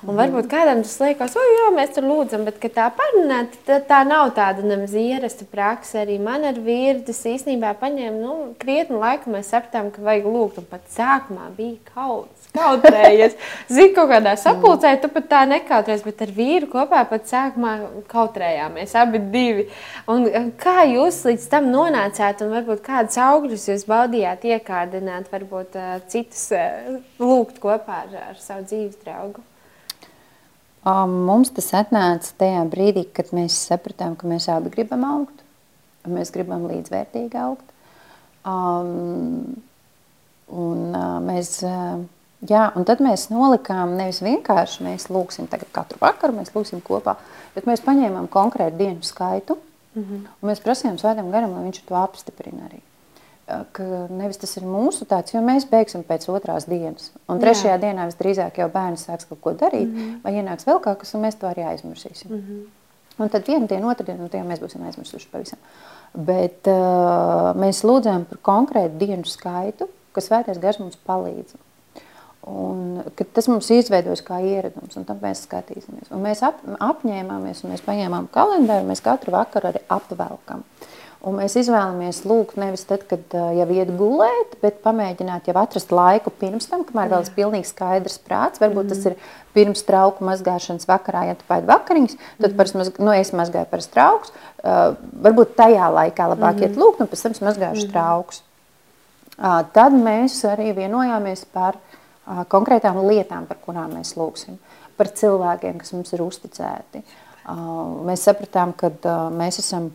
[0.00, 3.98] Un varbūt kādam tas liekas, o, jā, mēs tur lūdzam, bet tā parunāt, tā, tā
[4.08, 6.00] nav tāda nemaz ierasta praksa.
[6.06, 9.32] Arī man ar vīru tas īstenībā paņēma nu, krietni laiku.
[9.34, 12.39] Mēs sapratām, ka vajag lūgt, un pat sākumā bija kauts.
[12.50, 13.36] Kautrējies.
[13.70, 17.74] Zini, kaut kādā sapulcē, tu pat tā nekautrējies, bet ar vīru kopā pat sākumā
[18.10, 19.66] kautrējāmies, abi divi.
[20.10, 20.26] Un
[20.58, 26.48] kā jūs līdz tam nonācāt, un varbūt kādus augļus jūs baudījāt iekārdināt, varbūt uh, citus
[26.56, 29.46] uh, lūgt kopā ar, ar savu dzīves draugu?
[30.80, 35.42] Um, mums tas atnāca tajā brīdī, kad mēs sapratām, ka mēs abi gribam augt,
[36.08, 37.66] mēs gribam līdzvērtīgi augt.
[38.48, 39.60] Um,
[40.48, 42.00] un, uh, mēs, uh,
[42.48, 47.16] jā, un tad mēs nolikām nevis vienkārši mēs lūgsim katru vakaru, mēs lūgsim kopā,
[47.54, 49.58] bet mēs paņēmām konkrētu dienu skaitu,
[49.94, 50.28] mm -hmm.
[50.42, 52.80] un mēs prasījām svētam garam, lai viņš to apstiprina arī
[53.72, 57.10] ka nevis tas ir mūsu tāds, jo mēs beigsim pēc otrās dienas.
[57.30, 57.80] Un trešajā Jā.
[57.82, 60.18] dienā visdrīzāk jau bērns sāks kaut ko darīt, mm -hmm.
[60.24, 62.30] vai ienāks vēl kaut kas, un mēs to arī aizmirsīsim.
[62.30, 62.60] Mm -hmm.
[63.18, 65.58] Un tad vienu dienu, otru dienu, un mēs būsim aizmirsuši pavisam.
[66.14, 71.54] Bet uh, mēs lūdzām par konkrētu dienu skaitu, kas svētais gars mums palīdz.
[72.48, 73.02] Un,
[73.36, 76.08] tas mums izveidojas kā ieradums, un tam mēs skatīsimies.
[76.08, 80.64] Un mēs ap, apņēmāmies, un mēs paņēmām kalendāru, mēs katru vakaru arī apvelkam.
[81.20, 86.32] Un mēs izvēlamies lūgt nevis tad, kad jau iet gulēt, bet pamēģināt jau atrast laiku
[86.32, 88.62] pirms tam, kamēr vēl ir pilnīgi skaidrs prāts.
[88.62, 89.18] Varbūt mm tas ir
[89.52, 94.32] pirms trauku mazgāšanas vakarā, ja tu paēdi vakariņas, tad mm nu, es mazgāju parasti trauks.
[94.64, 94.96] Uh,
[95.28, 97.92] varbūt tajā laikā labāk mm iet lūgt, un pēc tam es mazgāšu mm -hmm.
[97.92, 98.42] trauks.
[99.36, 104.58] Uh, tad mēs arī vienojāmies par uh, konkrētām lietām, par kurām mēs lūgsim.
[104.96, 107.02] Par cilvēkiem, kas mums ir uzticēti.
[108.06, 108.92] Mēs sapratām, ka
[109.32, 109.90] mēs esam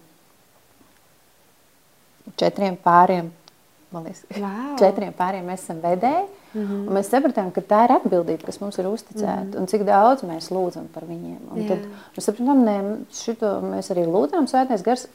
[2.40, 3.32] četriem pāriem.
[3.96, 4.74] Liekas, wow.
[4.82, 6.26] Četriem pāriem mēs esam vedēji.
[6.56, 6.96] Mm -hmm.
[6.98, 9.44] Mēs sapratām, ka tā ir atbildība, kas mums ir uzticēta.
[9.44, 9.60] Mm -hmm.
[9.60, 11.40] Un cik daudz mēs lūdzam par viņiem.
[11.56, 11.68] Yeah.
[11.68, 11.80] tad
[12.16, 12.64] mēs sapratām,
[13.40, 14.48] ka mēs arī lūdzām.
[14.48, 15.08] Svētais gars,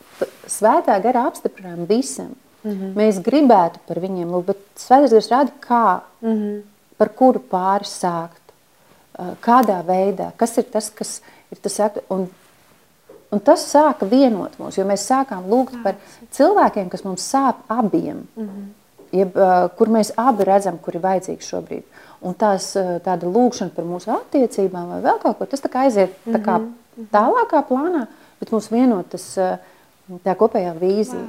[0.46, 2.34] svētā gara apstiprinām visam.
[2.64, 2.94] Mm -hmm.
[2.94, 6.62] Mēs gribētu par viņiem lūgt, bet svētais gars rāda, kā, mm -hmm.
[7.00, 8.36] Par kuru pāri sākt.
[9.44, 11.18] Kādā veidā, kas ir tas, kas
[11.52, 11.80] ir tas,
[12.12, 12.28] un
[13.30, 15.98] Un tas sāka vienot mūs, jo mēs sākām lūgt par
[16.34, 18.26] cilvēkiem, kas mums sāp abiem.
[18.34, 18.68] Mm -hmm.
[19.10, 19.38] Jeb,
[19.76, 21.82] kur mēs abi redzam, kur ir vajadzīgs šobrīd.
[22.20, 26.10] Un tās, tāda lūkšana par mūsu attiecībām vai vēl kaut ko, tas tā kā aiziet
[26.26, 27.06] tā kā mm -hmm.
[27.12, 28.06] tālākā plānā,
[28.40, 29.38] bet mums vienot tas,
[30.24, 31.26] tā kopējā vīzija.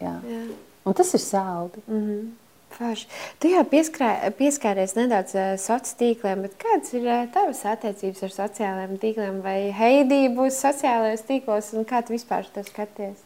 [0.00, 0.16] Jā.
[0.28, 0.42] Jā.
[0.84, 1.82] Un tas ir saldi.
[1.86, 2.28] Mm -hmm.
[2.76, 3.08] Forši.
[3.42, 8.94] Tu jau pieskāries nedaudz uh, sociāliem tīkliem, bet kādas ir uh, tavas attiecības ar sociālajiem
[9.02, 9.40] tīkliem?
[9.44, 13.20] Vai Heidī būs sociālajos tīklos, un kā tu vispār to skaties?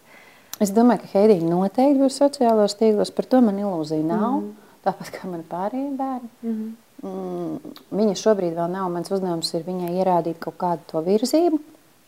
[0.63, 4.41] Es domāju, ka Heidī noteikti būs sociālajos tīklos, par to man ilūzija nav.
[4.41, 4.65] Mm -hmm.
[4.87, 6.29] Tāpat kā man pārējie bērni.
[6.43, 7.09] Mm -hmm.
[7.09, 8.91] mm, viņa šobrīd vēl nav.
[8.91, 11.59] Mans uzdevums ir viņai ierādīt kaut kādu to virzību,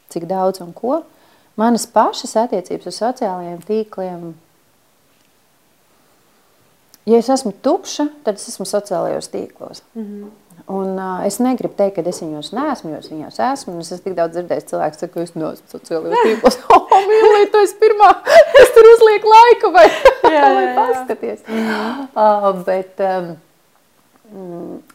[0.09, 1.03] cik daudz un ko.
[1.57, 4.35] Manas pašas attiecības ar sociālajiem tīkliem
[7.09, 9.83] Ja es esmu tukša, tad es esmu sociālajos tīklos.
[9.95, 10.37] Mm -hmm.
[10.69, 13.79] Un, uh, es negribu teikt, ka es viņos neesmu, jo es viņos esmu.
[13.81, 16.59] Es esmu tik daudz dzirdējis, cilvēks saka, ka es neesmu sociālajos tīklos.
[16.75, 18.11] oh, mīlīt, tu esi pirmā,
[18.63, 19.87] es tur uzlieku laiku vai,
[20.23, 21.45] vai paskaties.
[21.49, 23.37] Uh, bet, um,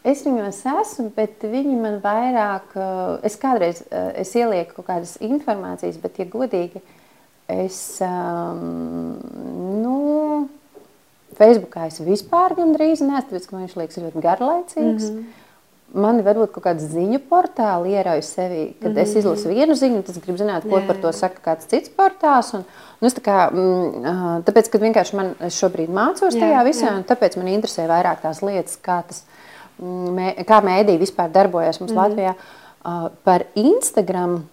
[0.06, 5.16] Es viņos esmu, bet viņi man vairāk, uh, es kādreiz uh, es ielieku kaut kādas
[5.18, 6.78] informācijas, bet, ja godīgi,
[7.50, 9.16] es, um,
[9.82, 9.96] nu,
[11.38, 15.08] Facebookā es vispār gandrīz neesmu, tāpēc, ka man viņš liekas ļoti garlaicīgs.
[15.10, 15.40] Mm -hmm.
[15.94, 19.02] Man varbūt kaut kāda ziņu portāla ierauj sevi, kad mm -hmm.
[19.02, 21.90] es izlasu vienu ziņu, tad es gribu zināt, ko jā, par to saka kāds cits
[21.98, 22.54] portāls.
[22.54, 22.64] Un,
[23.00, 26.96] es tā kā, mm, tāpēc, kad vienkārši man šobrīd mācos jā, tajā visā, jā.
[26.96, 29.24] un tāpēc man interesē vairāk tās lietas, kā tas,
[29.78, 32.08] mm, mē, kā mēdī vispār darbojas mums mm -hmm.
[32.08, 32.34] Latvijā.
[32.84, 34.48] Uh, par Instagram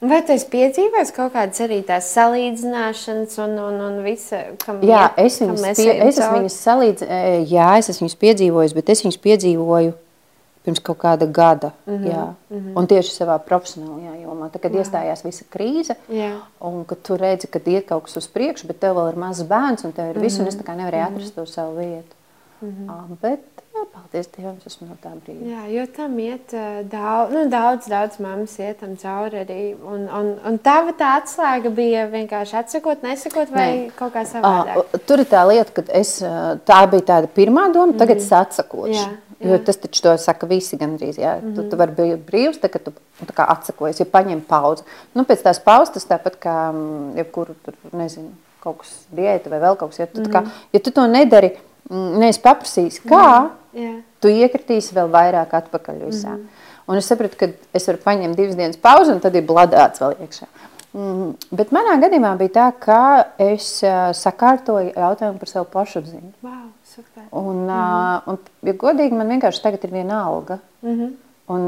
[0.00, 5.08] Vai tu esi piedzīvojis kaut kādas arī tās salīdzināšanas un, un, un visa, kam jā,
[5.08, 7.06] iet, es viņas, pie, es viņas salīdz,
[7.50, 9.96] jā, es esmu viņas piedzīvojis, bet es viņas piedzīvoju
[10.68, 12.78] pirms kaut kāda gada, mm -hmm, jā, mm -hmm.
[12.78, 14.84] un tieši savā profesionālajā jomā, tad, kad jā.
[14.84, 16.30] iestājās visa krīze, jā.
[16.60, 19.42] un kad tu redzi, ka iet kaut kas uz priekšu, bet tev vēl ir mazs
[19.42, 20.24] bērns, un tev ir mm -hmm.
[20.24, 21.16] viss, un es tā kā nevarēju mm -hmm.
[21.16, 22.17] atrast to savu vietu.
[22.60, 23.16] Mm -hmm.
[23.20, 25.44] bet Jā, paldies Dievam, es esmu no tā brīža.
[25.46, 29.58] Jā, jo tam iet uh, daudz, nu, daudz, daudz mammas iet tam cauri arī.
[29.78, 33.84] Un, un, un tava tā atslēga bija vienkārši atsakot, nesakot vai Nē.
[33.98, 34.80] kaut kā savādāk?
[34.82, 36.16] Uh, tur ir tā lieta, ka es,
[36.66, 38.26] tā bija tāda pirmā doma, tagad mm -hmm.
[38.26, 38.96] es atsakošu.
[38.96, 39.06] Jā.
[39.38, 39.52] Jā.
[39.52, 41.18] Jo tas taču to saka visi gandrīz.
[41.18, 41.38] Jā.
[41.38, 41.54] Mm -hmm.
[41.54, 44.82] tu, tu vari būt brīvs, tad, kad tu nu, atsakojies, ja paņem pauzi.
[45.14, 48.28] Nu, pēc tās pauzes tas tāpat kā mm, jebkuru tur, nezinu,
[48.60, 49.98] kaut kas diēta vai vēl kaut kas.
[49.98, 50.32] Ja tu, mm -hmm.
[50.32, 51.56] kā, ja tu to nedari,
[51.90, 53.92] Mm, neesi paprasījis, kā, jā, jā.
[54.20, 56.34] tu iekritīsi vēl vairāk atpakaļ visā.
[56.34, 56.66] Mm -hmm.
[56.88, 60.14] Un es sapratu, ka es varu paņemt divas dienas pauzi, un tad ir bladāts vēl
[60.24, 60.46] iekšā.
[60.96, 63.00] Mm, bet manā gadījumā bija tā, ka
[63.44, 66.30] es uh, sakārtoju jautājumu par savu pašapziņu.
[66.42, 67.24] Wow, super.
[67.30, 68.16] Un, mm -hmm.
[68.16, 70.58] uh, un, ja godīgi, man vienkārši tagad ir viena alga.
[70.82, 71.16] Mm -hmm.
[71.48, 71.60] Un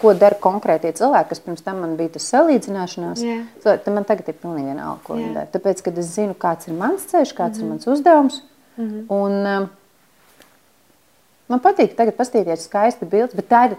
[0.00, 3.44] ko dara konkrētie cilvēki, kas pirms tam man bija tas salīdzināšanās, yeah.
[3.62, 5.24] tad man tagad ir pilnīgi vienalga, ko yeah.
[5.24, 5.46] viņi dara.
[5.52, 7.58] Tāpēc, kad es zinu, kāds ir mans ceļš, kāds mm -hmm.
[7.58, 7.68] ir mhm.
[7.68, 8.42] mans uzdevums,
[8.78, 9.04] -hmm.
[9.08, 9.70] Un, um,
[11.48, 13.76] man patīk tagad paskatīties skaisti bildes, bet tā ir,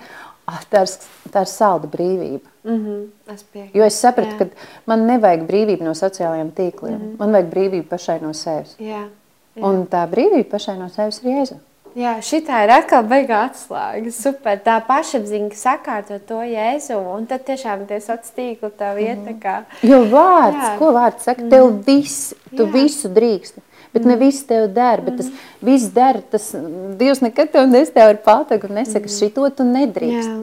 [0.47, 0.89] ah, tā ir,
[1.32, 2.47] tā ir salda brīvība.
[2.64, 3.34] Mm -hmm.
[3.34, 3.78] es piekrītu.
[3.78, 4.45] jo es sapratu, ka
[4.86, 6.97] man nevajag brīvību no sociālajiem tīkliem.
[6.97, 7.20] Mm -hmm.
[7.20, 8.76] Man vajag brīvību pašai no sevis.
[8.80, 9.08] Jā,
[9.56, 9.64] jā.
[9.64, 11.56] Un tā brīvība pašai no sevis ir jēza.
[11.97, 14.12] Jā, šī ir atkal beigā atslēga.
[14.14, 14.60] Super.
[14.62, 19.32] Tā pašapziņa sakārto to jēzu, un tad tiešām tie sociālie tīkli tā vieta.
[19.32, 19.39] Mm.
[19.41, 19.56] Kā...
[19.82, 20.76] Jo vārds, jā.
[20.78, 21.82] ko vārds saka, tev mm.
[21.88, 22.70] viss, tu jā.
[22.76, 23.66] visu drīksti.
[23.93, 25.31] Bet ne viss tev der, bet tas
[25.65, 26.21] viss der.
[26.29, 26.51] Tas
[26.99, 29.15] Dievs nekad tev nestāv ar pātagu un nesaka, mm.
[29.17, 30.29] šito tu nedrīkst.
[30.29, 30.39] Jā.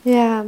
[0.00, 0.46] Jā,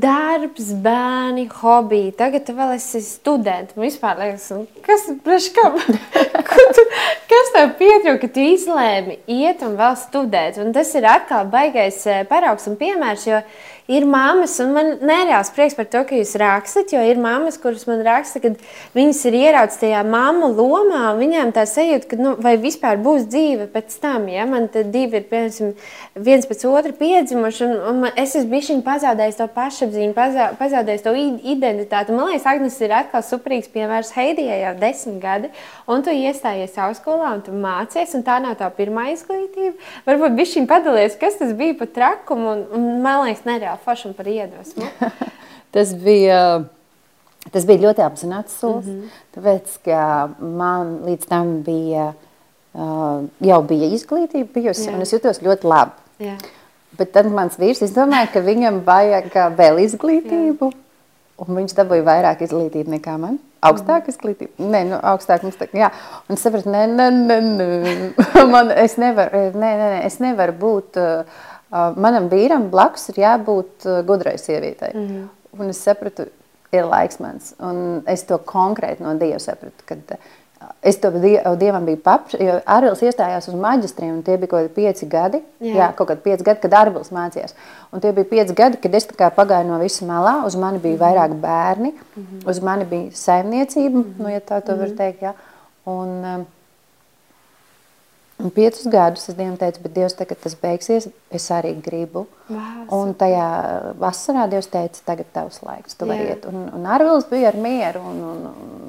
[0.00, 2.14] darbs, bērni, hobiji.
[2.16, 3.74] Tagad tu vēl esi students.
[3.76, 4.46] Man vispār liekas,
[4.86, 5.76] kas, kam,
[6.78, 6.84] tu,
[7.28, 10.56] kas tev pietrūka, ka tu izlēmi iet un vēl studēt.
[10.64, 12.00] Un tas ir atkal baigais
[12.30, 13.42] paraugs un piemērs, jo
[13.88, 17.86] ir mammas, un man nereāls prieks par to, ka jūs rakstat, jo ir mammas, kuras
[17.88, 18.50] man raksta, ka
[18.92, 23.24] viņas ir ieraudzījis tajā mammu lomā, un viņām tā sajūta, ka nu, vai vispār būs
[23.32, 24.26] dzīve pēc tam.
[24.28, 24.44] Ja?
[24.50, 25.72] Man te divi ir piemēram,
[26.20, 31.06] viens pēc otra piedzimuši, un, un man, es esmu bijis pazaudējis to pašapziņu, pazā, pazaudējis
[31.06, 31.16] to
[31.54, 32.12] identitāti.
[32.12, 35.52] Man liekas, Agnes ir atkal superīgs piemērs Heidijai jau desmit gadi,
[35.88, 39.78] un tu iestājies augstskolā, un tu mācies, un tā nav tā pirmā izglītība.
[40.04, 44.08] Varbūt viņš viņam padalījies, kas tas bija par trakumu, un, un man liekas, nereāli forši
[44.10, 44.88] un par iedvesmu?
[45.74, 46.40] tas, bija,
[47.52, 49.20] tas bija ļoti apzināts solis, mm -hmm.
[49.36, 50.02] tāpēc, ka
[50.40, 52.12] man līdz tam bija,
[52.74, 54.94] uh, jau bija izglītība bijusi, Jā.
[54.94, 55.92] un es jutos ļoti labi.
[56.18, 56.36] Jā.
[56.98, 60.72] Bet tad mans vīrs izdomāja, ka viņam vajag vēl izglītību.
[60.72, 60.84] Jā.
[61.38, 63.36] Un viņš dabūja vairāk izglītību nekā man.
[63.62, 64.12] Augstāk mm.
[64.12, 64.64] izglītība?
[64.72, 65.92] Nē, nu, augstāk mums tā, jā.
[66.30, 68.46] Un sapratu, nē, nē, nē, nē.
[68.52, 73.88] man, es nevaru, nē, nē, nē, es nevaru būt uh, manam vīram blakus ir jābūt
[74.06, 74.92] gudrai sievietei.
[74.94, 75.28] Mm -hmm.
[75.60, 76.26] Un es sapratu,
[76.72, 77.54] ir laiks mans.
[77.58, 79.84] Un es to konkrēti no Dieva sapratu.
[79.84, 80.18] Kad,
[80.82, 81.10] Es to
[81.58, 85.38] dievam biju paprasījis, jo Arvils iestājās uz maģistriem, un tie bija kaut kādi pieci gadi.
[85.62, 87.54] Jā, jā kaut kādi pieci gadi, kad Arvils mācījās.
[87.94, 89.06] Un tie bija pieci gadi, kad es
[89.36, 90.34] pagāju no visa malā.
[90.46, 91.04] Uz mani bija -hmm.
[91.04, 92.50] vairāk bērni, mm -hmm.
[92.50, 94.22] uz mani bija saimniecība, mm -hmm.
[94.22, 94.80] nu, ja tā to mm -hmm.
[94.80, 95.22] var teikt.
[95.22, 95.32] Jā.
[95.84, 96.46] Un, um,
[98.38, 102.22] Un piecus gadus es Dievam teicu, bet Dievs, tagad tas beigsies, es arī gribu.
[102.46, 103.46] Wow, un tajā
[103.98, 106.46] vasarā Dievs teica, tagad tavs laiks, tu vari iet.
[106.46, 108.44] Un, un Arvils bija ar mieru, un, un,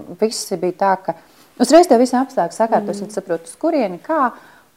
[0.05, 1.15] un viss bija tā, ka
[1.57, 3.07] uzreiz tev visi apstākļi sakārtos, mm.
[3.07, 4.27] un tu saproti, uz kurieni, kā,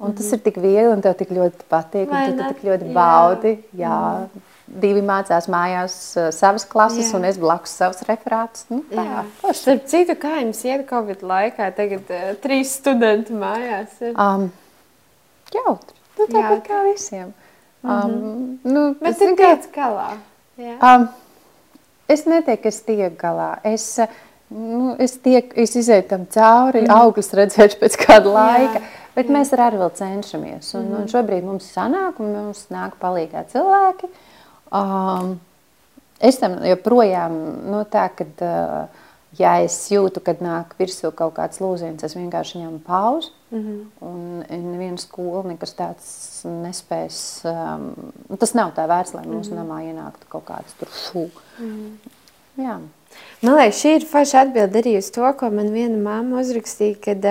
[0.00, 0.14] un mm.
[0.22, 0.38] tas mhm.
[0.38, 2.48] ir tik viegli, un tev tik ļoti patīk, Vai un tu ne?
[2.54, 2.96] tik ļoti jā.
[2.96, 4.00] baudi, jā.
[4.22, 4.48] Mm.
[4.82, 7.18] Divi mācās mājās uh, savas klases, jā.
[7.18, 8.64] un es blakus savus referātus.
[8.72, 14.16] Nu, tā, Starp citu, kā jums iet Covid laikā, tagad uh, trīs studenti mājās ir?
[14.16, 14.48] Um,
[15.58, 15.98] jautri.
[16.18, 17.32] Nu, tāpat kā visiem.
[17.82, 18.72] Um, mm -hmm.
[18.72, 20.16] nu, Bet tu tiec galā.
[20.58, 20.76] Jā.
[20.96, 21.08] Um,
[22.08, 23.56] es netieku, es tieku galā.
[23.64, 24.00] Es,
[24.48, 26.90] nu, es, tiek, es izēju tam cauri, mm.
[26.90, 28.78] augļus redzēšu pēc kāda laika.
[28.78, 28.82] Jā.
[29.14, 29.32] Bet jā.
[29.32, 30.74] mēs arī vēl cenšamies.
[30.74, 31.00] Un, mm.
[31.00, 34.08] un šobrīd mums sanāk, un mums nāk palīgā cilvēki.
[34.72, 35.40] Um,
[36.20, 37.32] es tam joprojām,
[37.70, 39.01] nu tā, kad uh,
[39.38, 43.30] ja es jūtu, kad nāk virsū kaut kāds lūziens, es vienkārši ņemu pauzi.
[43.50, 43.84] Mm -hmm.
[44.00, 46.06] Un neviena skola nekas tāds
[46.44, 47.44] nespēs.
[47.44, 49.60] Um, tas nav tā vērts, lai mūsu mm -hmm.
[49.60, 51.28] namā ienāktu kaut kāds tur šū.
[51.58, 52.64] Mm -hmm.
[52.64, 52.80] Jā.
[53.42, 57.24] Man liekas, šī ir forša atbilde arī uz to, ko man viena māma uzrakstīja, kad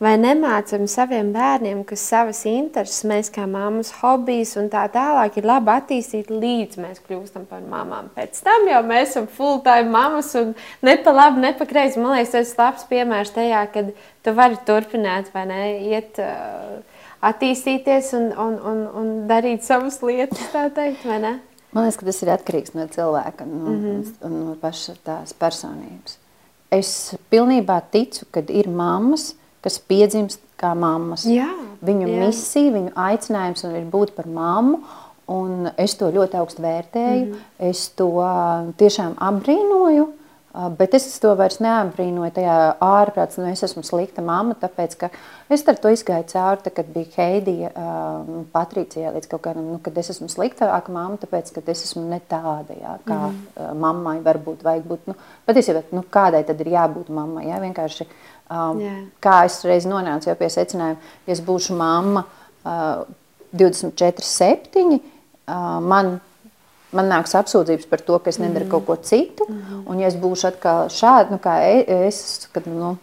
[0.00, 5.50] vai nemācam saviem bērniem, ka savas intereses, mēs kā māmas hobijs un tā tālāk ir
[5.50, 8.08] labi attīstīt līdz mēs kļūstam par mamām.
[8.16, 10.56] Pēc tam jau mēs esam full-time mamas un
[10.88, 12.00] ne pa labi, ne pa kreisi.
[12.00, 13.92] Man liekas, tas ir labs piemērs tajā, kad
[14.24, 15.62] tu vari turpināt vai ne,
[15.92, 16.24] iet
[17.22, 21.38] attīstīties un, un, un, un darīt savas lietas, tā teikt, vai ne?
[21.72, 24.14] Man liekas, ka tas ir atkarīgs no cilvēka no, mm -hmm.
[24.28, 26.18] un no paša tās personības.
[26.70, 31.24] Es pilnībā ticu, ka ir mammas, kas piedzimst kā mammas.
[31.24, 31.48] Jā,
[31.84, 32.18] viņu jā.
[32.26, 34.82] misija, viņu aicinājums ir būt par mammu.
[35.26, 37.24] Un es to ļoti augstu vērtēju.
[37.26, 37.70] Mm -hmm.
[37.70, 38.08] Es to
[38.76, 40.08] tiešām apbrīnoju.
[40.52, 45.08] Ah, bet es to vairs neapbrīnoju tajā ārprātā, nu es esmu slikta mamma, tāpēc, ka
[45.48, 49.96] es ar to izgāju cauri, kad bija Heidija, uh, Patricija, līdz kaut kādam, nu, kad
[49.96, 53.38] es esmu sliktāka mamma, tāpēc, ka es esmu ne tāda, jā, kā mm.
[53.54, 55.16] uh, mammai varbūt vajag būt, nu,
[55.48, 58.06] patiesībā, nu, kādai tad ir jābūt mammai, jā, vienkārši,
[58.52, 58.98] um, yeah.
[59.24, 63.08] kā es reiz nonācu jau pie secinājuma, ja es būšu mamma uh,
[63.56, 66.18] 24-7, uh, man
[66.96, 68.72] man nāks apsūdzības par to, ka es nedaru mm.
[68.72, 69.46] kaut ko citu.
[69.48, 69.86] Mm.
[69.86, 72.96] Un, ja es būšu atkal šādi, nu, kā e, es, kad nu,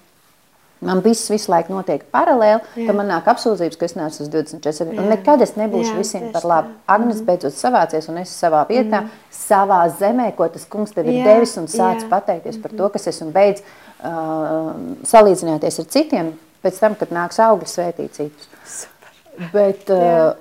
[0.85, 2.87] man viss visu laiku notiek paralēli, Jā.
[2.87, 4.93] tad man nāk apsūdzības, ka es neesmu uz 24.
[4.93, 5.01] Jā.
[5.01, 6.73] Un nekad es nebūšu Jā, visiem par labu.
[6.87, 7.27] Agnes mm.
[7.27, 9.29] beidzot savācies, un es savā vietā, mm.
[9.35, 11.27] savā zemē, ko tas kungs tev ir Jā.
[11.33, 12.09] devis, un sāc Jā.
[12.11, 12.95] pateikties par to, mm-hmm.
[12.95, 14.71] kas esmu beidz uh,
[15.09, 16.33] salīdzināties ar citiem,
[16.63, 18.51] pēc tam, kad nāks augļi svētīt citus.
[18.79, 19.49] Super.
[19.55, 20.31] Bet, uh,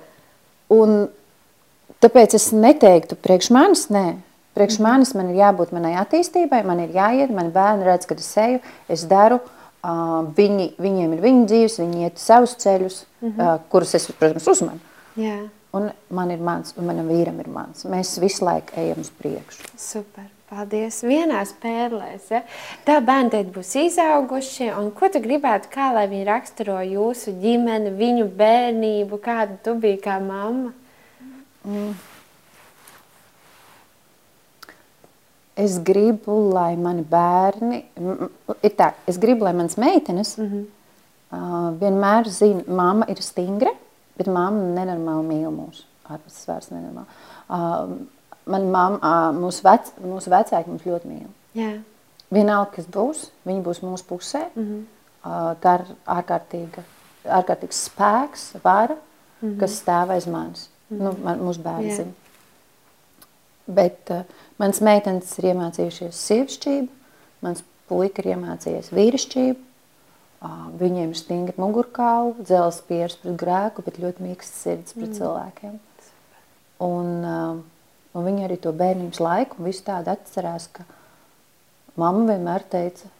[0.75, 1.01] un,
[1.99, 4.05] Tāpēc es neteiktu, priekš manis, nē.
[4.55, 8.29] Priekš manis man ir jābūt manai attīstībai, man ir jāiet, mani bērni redz, kad es
[8.39, 9.39] eju, es daru.
[9.79, 13.45] Uh, viņi, viņiem ir viņu dzīves, viņi iet savus ceļus, mm -hmm.
[13.45, 14.79] uh, kurus es, protams, uzmanu.
[15.15, 15.45] Yeah.
[15.71, 17.85] Un man ir mans, un manam vīram ir mans.
[17.85, 19.71] Mēs visu laiku ejam uz priekšu.
[19.77, 20.27] Super.
[20.49, 21.03] Paldies.
[21.05, 22.31] Vienās pērlēs.
[22.33, 22.41] Ja?
[22.85, 24.71] Tā bērni teikt būs izauguši.
[24.79, 30.01] Un ko tu gribētu, kā lai viņi raksturo jūsu ģimeni, viņu bērnību, kāda tu biji
[30.07, 30.73] kā mamma?
[31.69, 31.93] Mm.
[35.59, 37.81] Es gribu, lai mani bērni,
[38.63, 40.63] ir tā, es gribu, lai manas meitenes mm -hmm.
[41.35, 43.73] uh, vienmēr zina, mamma ir stingra,
[44.17, 45.83] bet mamma nenormāli mīl mūs.
[46.09, 47.05] Ārpus vairs nenormāli.
[47.49, 47.97] Uh,
[48.45, 51.27] man mamma, uh, mūsu, vec, mūsu vecāki mums ļoti mīl.
[51.53, 51.81] Yeah.
[52.31, 54.45] Vienalga, kas būs, viņi būs mūsu pusē.
[54.55, 54.81] Mm -hmm.
[55.25, 56.83] uh, tā ir ārkārtīga,
[57.25, 58.95] ārkārtīgs spēks, vara,
[59.41, 59.59] mm -hmm.
[59.59, 60.69] kas stāv aiz manis.
[60.89, 61.01] Mm.
[61.03, 62.13] Nu, man, mūsu bērni zina.
[63.69, 64.23] Bet uh,
[64.61, 66.89] mans meitenes ir iemācījušies sievišķību,
[67.45, 69.65] mans puika ir iemācījies vīrišķību.
[70.39, 75.17] Uh, viņiem ir stingri mugurkauli, dzelzs pieres pret grēku, bet ļoti mīksts sirds pret mm.
[75.17, 75.77] cilvēkiem.
[76.85, 77.59] Un, uh,
[78.15, 80.87] un viņi arī to bērnības laiku un visu tādu atcerās, ka
[81.99, 83.11] mamma vienmēr teica,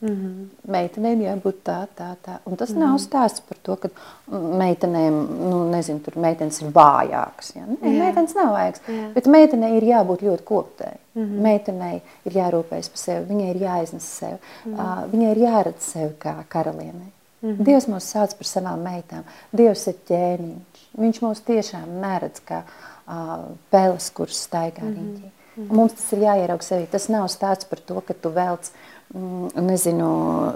[0.00, 0.70] Mm -hmm.
[0.72, 2.36] Meitenēm jābūt tā, tā, tā.
[2.44, 2.80] Un tas mm -hmm.
[2.80, 3.88] nav stāsts par to, ka
[4.30, 7.56] meitenēm, nu, nezinu, tur meitenes ir vājākas.
[7.56, 7.62] Ja?
[7.62, 7.98] Nē, Jā.
[8.04, 8.80] meitenes nav vājākas.
[8.88, 9.12] Jā.
[9.14, 10.92] Bet meitenei ir jābūt ļoti koptai.
[11.14, 11.40] Mm -hmm.
[11.42, 14.38] Meitenei ir jārūpējas par sevi, viņai ir jāiznes sevi.
[14.64, 14.80] Mm -hmm.
[14.80, 17.12] uh, viņai ir jāredz sevi kā karalienei.
[17.42, 17.64] Mm -hmm.
[17.64, 19.22] Dievs mūs sauc par savām meitām.
[19.56, 20.82] Dievs ir ķēniņš.
[20.98, 22.62] Viņš mūs tiešām neredz kā
[23.08, 24.96] uh, peles, kuras staigā mm -hmm.
[24.96, 25.30] riņķī.
[25.56, 25.72] Mm -hmm.
[25.76, 26.86] Mums tas ir jāieraug sevi.
[26.86, 30.08] Tas nav stāsts par to, ka tu velc uh, Mm, nezinu,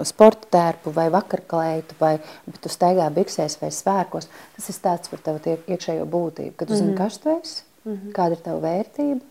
[0.07, 2.17] sporta tērpu vai vakarklētu, vai
[2.61, 4.27] tu staigā biksēs vai svērkos.
[4.55, 6.97] Tas ir stāsts par tavu iekšējo būtību, kad tu zini, mm -hmm.
[6.97, 8.11] kas tu esi, mm -hmm.
[8.11, 9.21] kāda ir tava vērtība,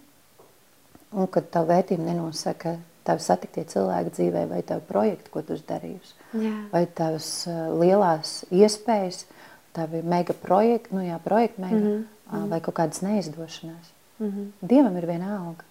[1.13, 5.65] un kad tava vērtība nenosaka tavi satiktie cilvēki dzīvē vai tavu projektu, ko tu esi
[5.69, 6.15] darījusi.
[6.35, 6.57] Jā.
[6.73, 7.47] Vai tavas
[7.81, 9.25] lielās iespējas,
[9.73, 12.49] tavi mega projekti, nu jā, projekti mega, mm -hmm.
[12.49, 13.93] vai kaut kādas neizdošanās.
[14.19, 14.69] Mm -hmm.
[14.69, 15.65] Dievam ir viena alga.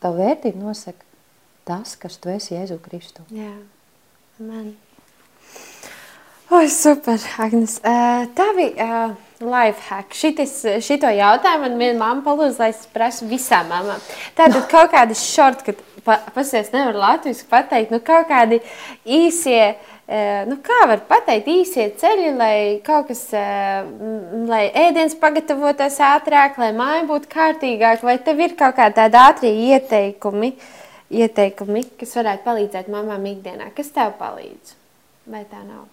[0.00, 1.04] Tavu vērtību nosaka
[1.64, 3.24] tas, kas tu esi Jēzu Kristu.
[3.34, 3.52] Jā,
[4.40, 4.72] amen.
[6.52, 7.78] Oi, super, Agnes.
[7.78, 10.12] Uh, tavi uh, life hack.
[10.12, 14.02] Šitis, šito jautājumu man viena mamma palūdz, lai es prasu visām mamām.
[14.36, 18.60] Tātad kaut kādi shortcut, pa, pasies nevar latviski pateikt, nu kaut kādi
[19.08, 23.88] īsie, uh, nu kā var pateikt, īsie ceļi, lai kaut kas, uh,
[24.50, 29.56] lai ēdiens pagatavotos ātrāk, lai māja būtu kārtīgāk, vai tev ir kaut kā tādi ātrie
[29.72, 30.52] ieteikumi?
[30.58, 30.78] Uh,
[31.12, 33.72] ieteikumi, kas varētu palīdzēt mamām ikdienā?
[33.76, 34.76] Kas tev palīdz?
[35.32, 35.84] Vai tā nav?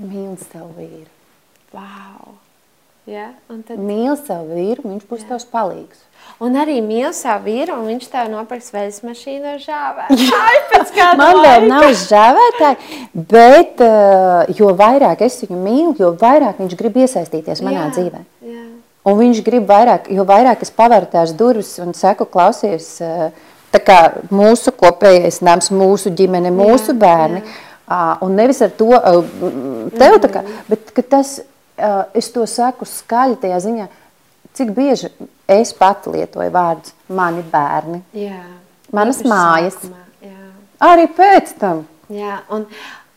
[0.00, 1.10] Mīl savu vīru.
[1.74, 2.38] Wow!
[3.50, 6.02] Un tad Mīli savu vīru, viņš būs tavs palīgs.
[6.44, 9.62] Un arī mīl savu vīru, un viņš tev nopirks veļas mašīnu ar
[10.94, 13.00] kāda Man vēl nav žēvētāji,
[13.32, 18.22] bet uh, jo vairāk es viņu mīlu, jo vairāk viņš grib iesaistīties manā Jā, dzīvē.
[18.46, 18.66] Jā.
[19.10, 23.32] Un viņš grib vairāk, jo vairāk es paveru tās durvis un saku, klausies, eh,
[23.72, 23.98] tā kā
[24.34, 27.42] mūsu kopējais nams, mūsu ģimene, mūsu bērni.
[27.90, 28.90] ā, Un nevis ar to
[29.98, 31.40] tev tā kā, bet ka tas,
[32.14, 33.88] es to saku skaļi tajā ziņā,
[34.54, 35.10] cik bieži
[35.50, 38.02] es pati lietoju vārdus mani bērni.
[38.14, 38.42] Jā.
[38.94, 39.76] Manas mājas.
[39.78, 40.48] sākumā, Jā.
[40.82, 41.84] Arī pēc tam.
[42.10, 42.64] Jā, un,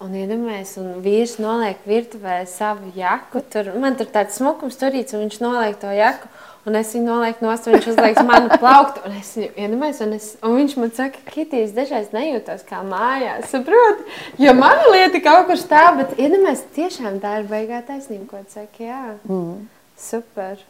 [0.04, 3.42] un iedomājies, un vīrs noliek virtuvē savu jaku.
[3.50, 6.30] Tur, man tur tāds smukums turīts, un viņš noliek to jaku.
[6.64, 9.02] Un es viņu nolieku nost, viņš uzliek manu plauktu.
[9.04, 12.80] Un es viņu iedomājos, un, es, un viņš man saka, ka Kitīs dažreiz nejūtos kā
[12.88, 13.50] mājās.
[13.52, 14.08] Saproti?
[14.40, 18.56] Jo mana lieta kaut kur stāv, bet iedomājieties, tiešām tā ir baigā taisnība, ko tu
[18.56, 18.88] saki.
[18.88, 19.68] Jā, mm.
[20.00, 20.64] super.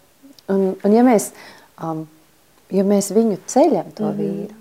[0.50, 1.30] Un, un ja, mēs,
[1.78, 2.08] um,
[2.74, 4.18] ja mēs viņu ceļam, to mm.
[4.18, 4.20] -hmm.
[4.24, 4.60] vīru,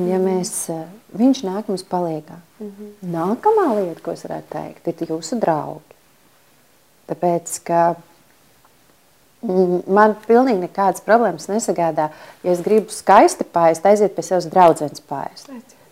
[0.00, 0.86] un ja mēs, uh,
[1.20, 2.72] viņš nāk mums palīdzīgā, mm.
[2.72, 3.16] -hmm.
[3.18, 5.98] nākamā lieta, ko es varētu teikt, ir jūsu draugi.
[7.10, 7.82] Tāpēc, ka
[9.42, 12.10] man pilnīgi nekādas problēmas nesagādā,
[12.44, 15.48] ja es gribu skaisti pāriest, aiziet pie savas draudzenes pāriest.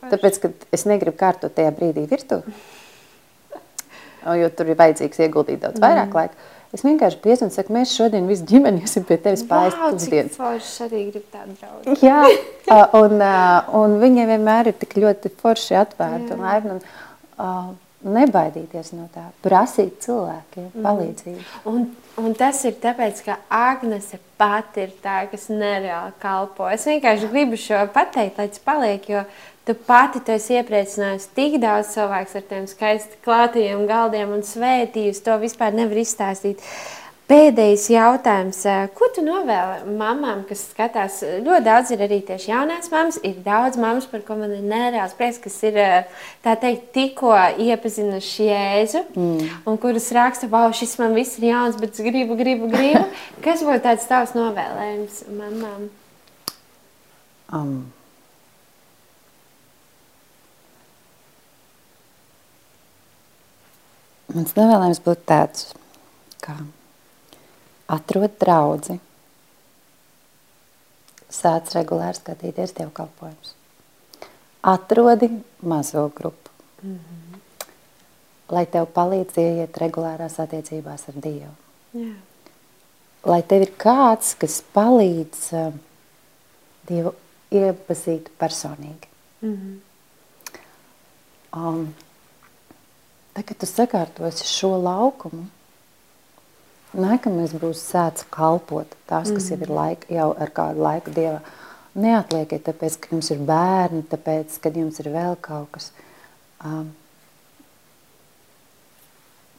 [0.09, 2.55] Tāpēc, ka es negribu kārtot tajā brīdī virtuvi,
[4.38, 6.20] jo tur ir vajadzīgs ieguldīt daudz vairāk mm.
[6.20, 6.55] laika.
[6.76, 10.34] Es vienkārši piezvanu saku, mēs šodien visi ģimeni iesim pie tevis pāriest pusdienas.
[10.36, 11.94] forši arī grib tādu draugu.
[12.05, 12.18] Jā,
[12.99, 13.22] un,
[13.78, 16.82] un viņiem vienmēr ir tik ļoti forši atvērti un
[17.40, 17.53] ā,
[17.99, 21.46] Nebaidīties no tā, prasīt cilvēkiem palīdzību.
[21.66, 21.88] Un,
[22.18, 26.68] un tas ir tāpēc, ka Agnese pati ir tā, kas nereāli kalpo.
[26.70, 29.24] Es vienkārši gribu šo pateikt, lai tas paliek, jo
[29.68, 35.24] tu pati tu esi iepriecinājusi tik daudz cilvēku ar tiem skaisti klātajiem galdiem un svētījusi.
[35.26, 36.64] To vispār nevar izstāstīt.
[37.28, 38.62] Pēdējais jautājums.
[38.96, 41.18] Ko tu novēli mamām, kas skatās?
[41.44, 43.18] Ļoti daudz ir arī tieši jaunās mammas.
[43.20, 45.76] Ir daudz mammas, par ko man ir nereāls prieks, kas ir
[46.44, 49.50] tā teikt, tikko iepazinuši Jēzu, mm.
[49.68, 53.04] un kuras raksta, wow, šis man viss ir jauns, bet es gribu, gribu, gribu.
[53.44, 55.84] Kas būtu tāds tavs novēlējums mamām?
[57.52, 57.76] Um,
[64.32, 65.70] mans novēlējums būtu tāds,
[66.40, 66.56] ka
[67.89, 68.99] atrod draugu,
[71.32, 73.55] sāc regulāri skatīties dievkalpojumus.
[74.68, 75.30] Atrodi
[75.62, 76.51] mazo grupu,
[76.82, 77.41] mm -hmm.
[78.49, 81.55] lai tev palīdz ieiet regulārās attiecībās ar Dievu.
[81.95, 82.14] Jā.
[83.24, 85.74] Lai tev ir kāds, kas palīdz uh,
[86.89, 87.14] Dievu
[87.51, 89.09] iepazīt personīgi.
[89.43, 89.78] Mm -hmm.
[91.57, 91.95] Um,
[93.32, 95.47] tad, kad tu sakārtosi šo laukumu,
[96.97, 101.41] nākamais būs sēdz kalpot tās, kas jau ir laika, jau ar kādu laiku Dievā.
[101.99, 105.91] Neatlieciet, tāpēc, ka jums ir bērni, tāpēc, ka jums ir vēl kaut kas.
[106.62, 106.93] Um,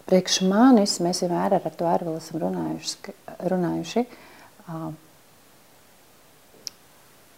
[0.08, 3.16] priekš manis, mēs vienmēr ar to arī esam runājuši,
[3.52, 4.06] runājuši
[4.70, 4.96] um,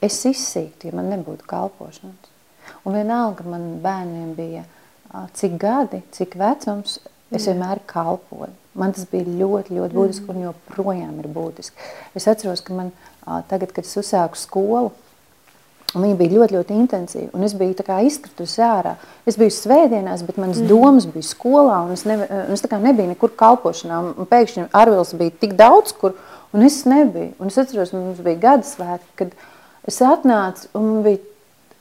[0.02, 2.30] es izsīktu, ja man nebūtu kalpošanas.
[2.86, 4.64] Un vienalga man bērniem bija
[5.36, 7.00] cik gadi, cik vecums,
[7.34, 8.61] es vienmēr kalpoju.
[8.80, 11.89] Man tas bija ļoti, ļoti būtiski un joprojām ir būtiski.
[12.15, 12.91] Es atceros, ka man
[13.51, 14.93] tagad, kad es uzsāku skolu,
[15.91, 17.30] Un viņa bija ļoti, ļoti intensīva.
[17.36, 17.76] Un es biju
[18.07, 18.93] izkritusi ārā.
[19.28, 20.69] Es biju svētdienās, bet manas mm.
[20.69, 21.82] domas bija skolā.
[21.84, 22.15] un Es, ne,
[22.53, 23.99] es nebiju nekur kalpošanā.
[23.99, 26.15] un- pēkšņi Arvils bija tik daudz, kur,
[26.53, 27.34] un es nebiju.
[27.39, 29.36] Un es atceros, mums bija gada svētki, kad
[29.84, 31.19] es atnācu un bija,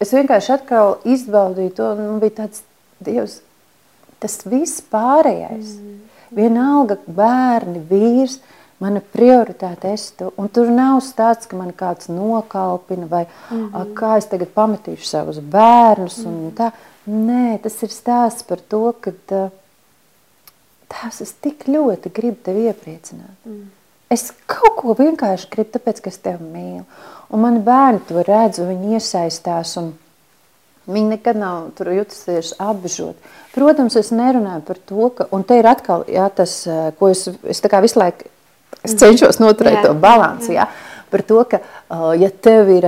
[0.01, 1.95] es vienkārši atkal izbaudīju to.
[1.95, 2.66] Man bija tāds,
[3.01, 3.41] Dievs,
[4.20, 5.78] tas viss pārējais.
[5.78, 6.10] Mm.
[6.37, 8.39] Vienalga, bērni, vīrs,
[8.81, 10.31] mana prioritāte esi tu.
[10.41, 13.95] Un tur nav stāsts, ka man kāds nokalpina vai mm -hmm.
[13.95, 16.18] kā es tagad pametīšu savus bērnus.
[16.18, 16.55] Mm -hmm.
[16.55, 16.70] tā.
[17.07, 19.11] Nē, tas ir stāsts par to, ka
[20.89, 23.37] tās es tik ļoti gribu tevi iepriecināt.
[23.45, 23.70] Mm.
[24.11, 26.85] Es kaut ko vienkārši gribu, tāpēc, ka es tevi mīlu.
[27.31, 29.76] Un mani bērni to redz, viņi iesaistās.
[29.76, 29.93] Un,
[30.91, 33.30] Viņi nekad nav jutusies apbežot.
[33.55, 37.26] Protams, es nerunāju par to, ka, un te ir atkal jā, tas, eh, ko es,
[37.45, 38.30] es visu laiku
[38.86, 40.55] es cenšos noturēt Jā, to balanci.
[40.57, 40.68] Jā.
[41.11, 41.59] Par to, ka,
[42.19, 42.85] ja tev ir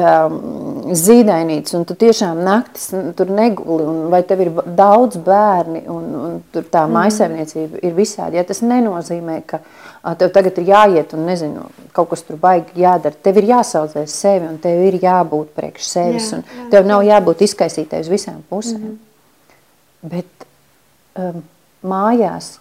[0.95, 6.37] zīdainīts un tu tiešām naktis tur neguli, un vai tev ir daudz bērni un, un
[6.55, 9.61] tur tā maisaimniecība ir visādi, ja tas nenozīmē, ka
[10.20, 11.66] tev tagad ir jāiet un nezinu,
[11.97, 13.18] kaut kas tur baigi jādara.
[13.27, 17.03] Tev ir jāsaudzēs sevi un tev ir jābūt priekš sevis Jā, un jā, tev nav
[17.07, 18.79] jābūt izkaisītai uz visām pusēm.
[18.79, 19.11] Mm -hmm.
[20.03, 20.47] Bet
[21.18, 21.43] um,
[21.83, 22.57] mājās,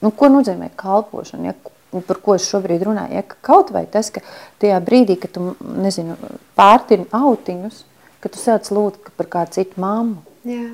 [0.00, 1.52] nu, ko nozīmē kalpošana?
[1.52, 1.54] Ja?
[1.90, 4.22] Par ko es šobrīd runāju, ja, ka kaut vai tas, ka
[4.62, 6.16] tajā brīdī, kad tu, nezinu,
[6.58, 7.82] pārtini autiņus,
[8.22, 10.20] ka tu sāc lūgt par kādu citu mammu.
[10.48, 10.68] Jā.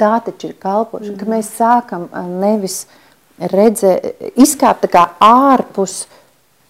[0.00, 1.20] Tā taču ir kalpošana, mm.
[1.20, 2.08] ka mēs sākam
[2.42, 2.82] nevis
[3.38, 6.02] redzēt, izkāpt tā kā ārpus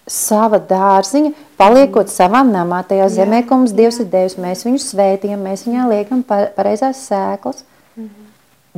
[0.08, 2.14] sava dārziņa, paliekot mm.
[2.14, 4.06] savām namā, tajā jā, zemē, ko mums Dievs jā.
[4.06, 7.64] ir devis, mēs viņu svētījam, mēs viņā liekam pareizās sēklas,
[7.96, 8.08] mm.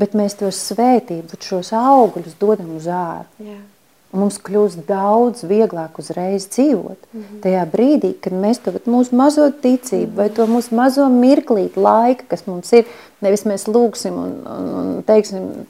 [0.00, 3.28] bet mēs tos svētību, šos augļus dodam uz āru.
[3.44, 3.60] Jā.
[4.14, 6.98] Mums kļūst daudz vieglāk uzreiz dzīvot.
[7.12, 7.40] Mm -hmm.
[7.42, 12.46] Tajā brīdī, kad mēs to mūsu mazo ticību, vai to mūsu mazo mirklīti laika, kas
[12.46, 12.84] mums ir,
[13.20, 15.66] nevis mēs lūgsim un, un, un teiksim,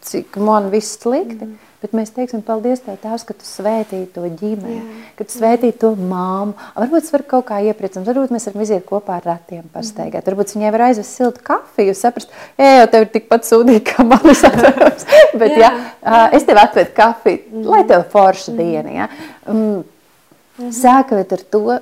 [0.00, 1.71] cik man viss slikti, mm -hmm.
[1.82, 5.02] Bet mēs teiksim, paldies Tev, Tēvs, ka Tu svētīji to ģimeni, Jā.
[5.18, 6.56] ka Tu svētīji to māmu.
[6.78, 10.22] Varbūt es varu kaut kā iepriecināt, varbūt mēs varam iziet kopā ar ratiem pastaigāt.
[10.22, 10.28] Mm.
[10.30, 14.44] Varbūt viņai var aizvest siltu kafiju, saprast, ej, jau tev ir tikpat sūdīgi, kā manis
[14.48, 15.06] atveros.
[15.40, 15.72] bet, jā.
[16.02, 18.72] Ja, es tev atvedu kafiju, mm lai tev forša mm -hmm.
[18.72, 18.90] diena.
[18.90, 19.08] Ja.
[19.48, 20.70] Mm.
[20.72, 21.78] Sākot ar to,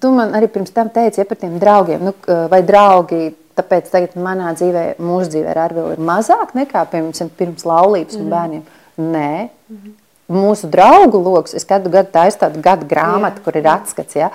[0.00, 2.14] tu man arī pirms tam teici ja, par tiem draugiem, nu,
[2.48, 7.64] vai draugi Tāpēc tagad manā dzīvē, mūsu dzīvē ar Arvilu ir mazāk nekā pirms, pirms
[7.66, 8.20] laulības mm.
[8.20, 8.34] un mhm.
[8.34, 8.66] bērniem.
[8.98, 9.48] Nē.
[9.70, 9.92] -hmm.
[10.28, 13.44] Mūsu draugu lokus, es katru gadu taisu tādu gadu grāmatu, Jā.
[13.44, 14.30] kur ir atskats, ja,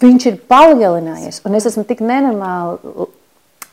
[0.00, 1.40] viņš ir palielinājies.
[1.44, 3.06] Un es esmu tik nenormāli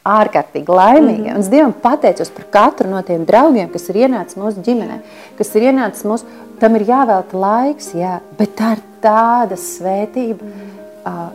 [0.05, 1.17] ārkārtīgi laimīga.
[1.17, 1.36] Mm -hmm.
[1.36, 4.99] Un es Dievam pateicos par katru no tiem draugiem, kas ir ienācis mūsu ģimenē,
[5.38, 6.24] kas ir ienācis mūsu,
[6.59, 11.11] tam ir jāvelta laiks, jā, bet tā ir tāda svētība, mm -hmm.
[11.11, 11.30] uh,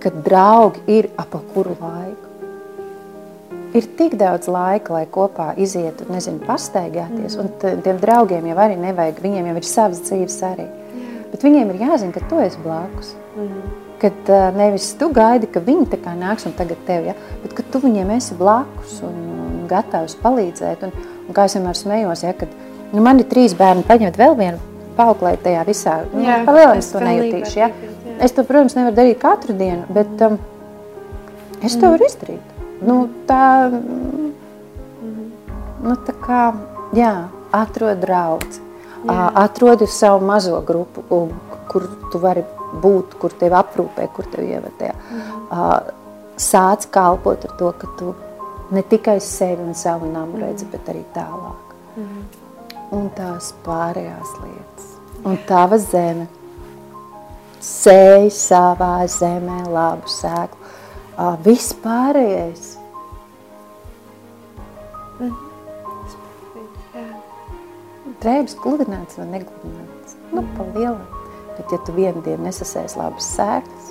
[0.00, 2.29] ka draugi ir ap kuru laiku
[3.74, 7.36] ir tik daudz laika, lai kopā izietu, nezinu, pastaigāties.
[7.36, 7.42] Mm.
[7.42, 10.66] Un tiem draugiem jau arī nevajag, viņiem jau ir savas dzīves arī.
[10.66, 11.12] Jā.
[11.32, 13.14] Bet viņiem ir jāzina, ka tu esi blakus.
[13.36, 13.76] Mm.
[14.00, 17.14] Kad uh, nevis tu gaidi, ka viņi nāks un tagad tev, ja?
[17.42, 20.86] bet ka tu viņiem esi blakus un, un gatavs palīdzēt.
[20.88, 22.48] Un, un kā es vienmēr smējos, ja, kad
[22.94, 24.62] nu, man ir trīs bērni, paņemt vēl vienu
[24.96, 26.00] pauklēt tajā visā.
[26.14, 27.60] Nu, jā, palielināt to nejutīšu.
[27.60, 27.70] Ja?
[28.20, 30.40] Es to, protams, nevaru darīt katru dienu, bet um,
[31.64, 32.49] es to varu izdarīt
[32.86, 32.96] nu,
[33.28, 33.44] tā,
[35.84, 36.42] nu, tā kā,
[36.96, 37.14] jā,
[37.54, 38.60] atrod draugu,
[39.08, 41.04] atrodi savu mazo grupu,
[41.70, 42.44] kur tu vari
[42.82, 44.90] būt, kur tevi aprūpē, kur tevi ievadē.
[44.94, 45.94] Mm.
[46.40, 48.14] Sāc kalpot ar to, ka tu
[48.74, 50.44] ne tikai sevi un savu namu mm.
[50.44, 51.74] redzi, bet arī tālāk.
[51.96, 52.20] Mm.
[52.96, 54.86] Un tās pārējās lietas.
[55.26, 56.26] Un tava zeme.
[57.60, 60.59] Sēj savā zemē labu sēklu
[61.44, 62.76] viss pārējais.
[68.20, 70.16] Drēbes gludināts vai negludināts.
[70.32, 71.06] Nu, pa lielam.
[71.56, 73.90] Bet ja tu vienu dienu nesasēs labas sēklas,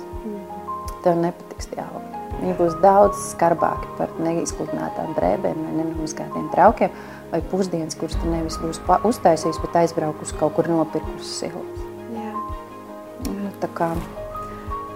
[1.04, 2.10] tev nepatiks tie augi.
[2.40, 6.94] Viņi būs daudz skarbāki par neizkludinātām drēbēm vai nemazgātiem traukiem
[7.30, 11.84] vai pusdienas, kuras tu nevis būs uztaisījis, bet aizbraukus kaut kur nopirkus silts.
[12.14, 12.32] Jā.
[13.28, 13.92] Nu, tā kā.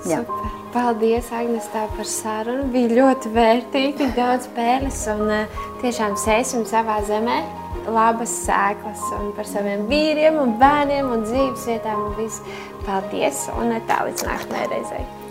[0.04, 0.52] Super.
[0.74, 2.66] Paldies, Agnēs, par sarunu.
[2.74, 7.40] Bija ļoti vērtīgi, daudz pēles un uh, tiešām sēsim savā zemē.
[7.90, 12.08] Labas sēklas un par saviem vīriem, un bērniem un dzīves vietām.
[12.08, 12.56] Un visu.
[12.84, 15.23] Paldies un tā līdz nākamajai reizei.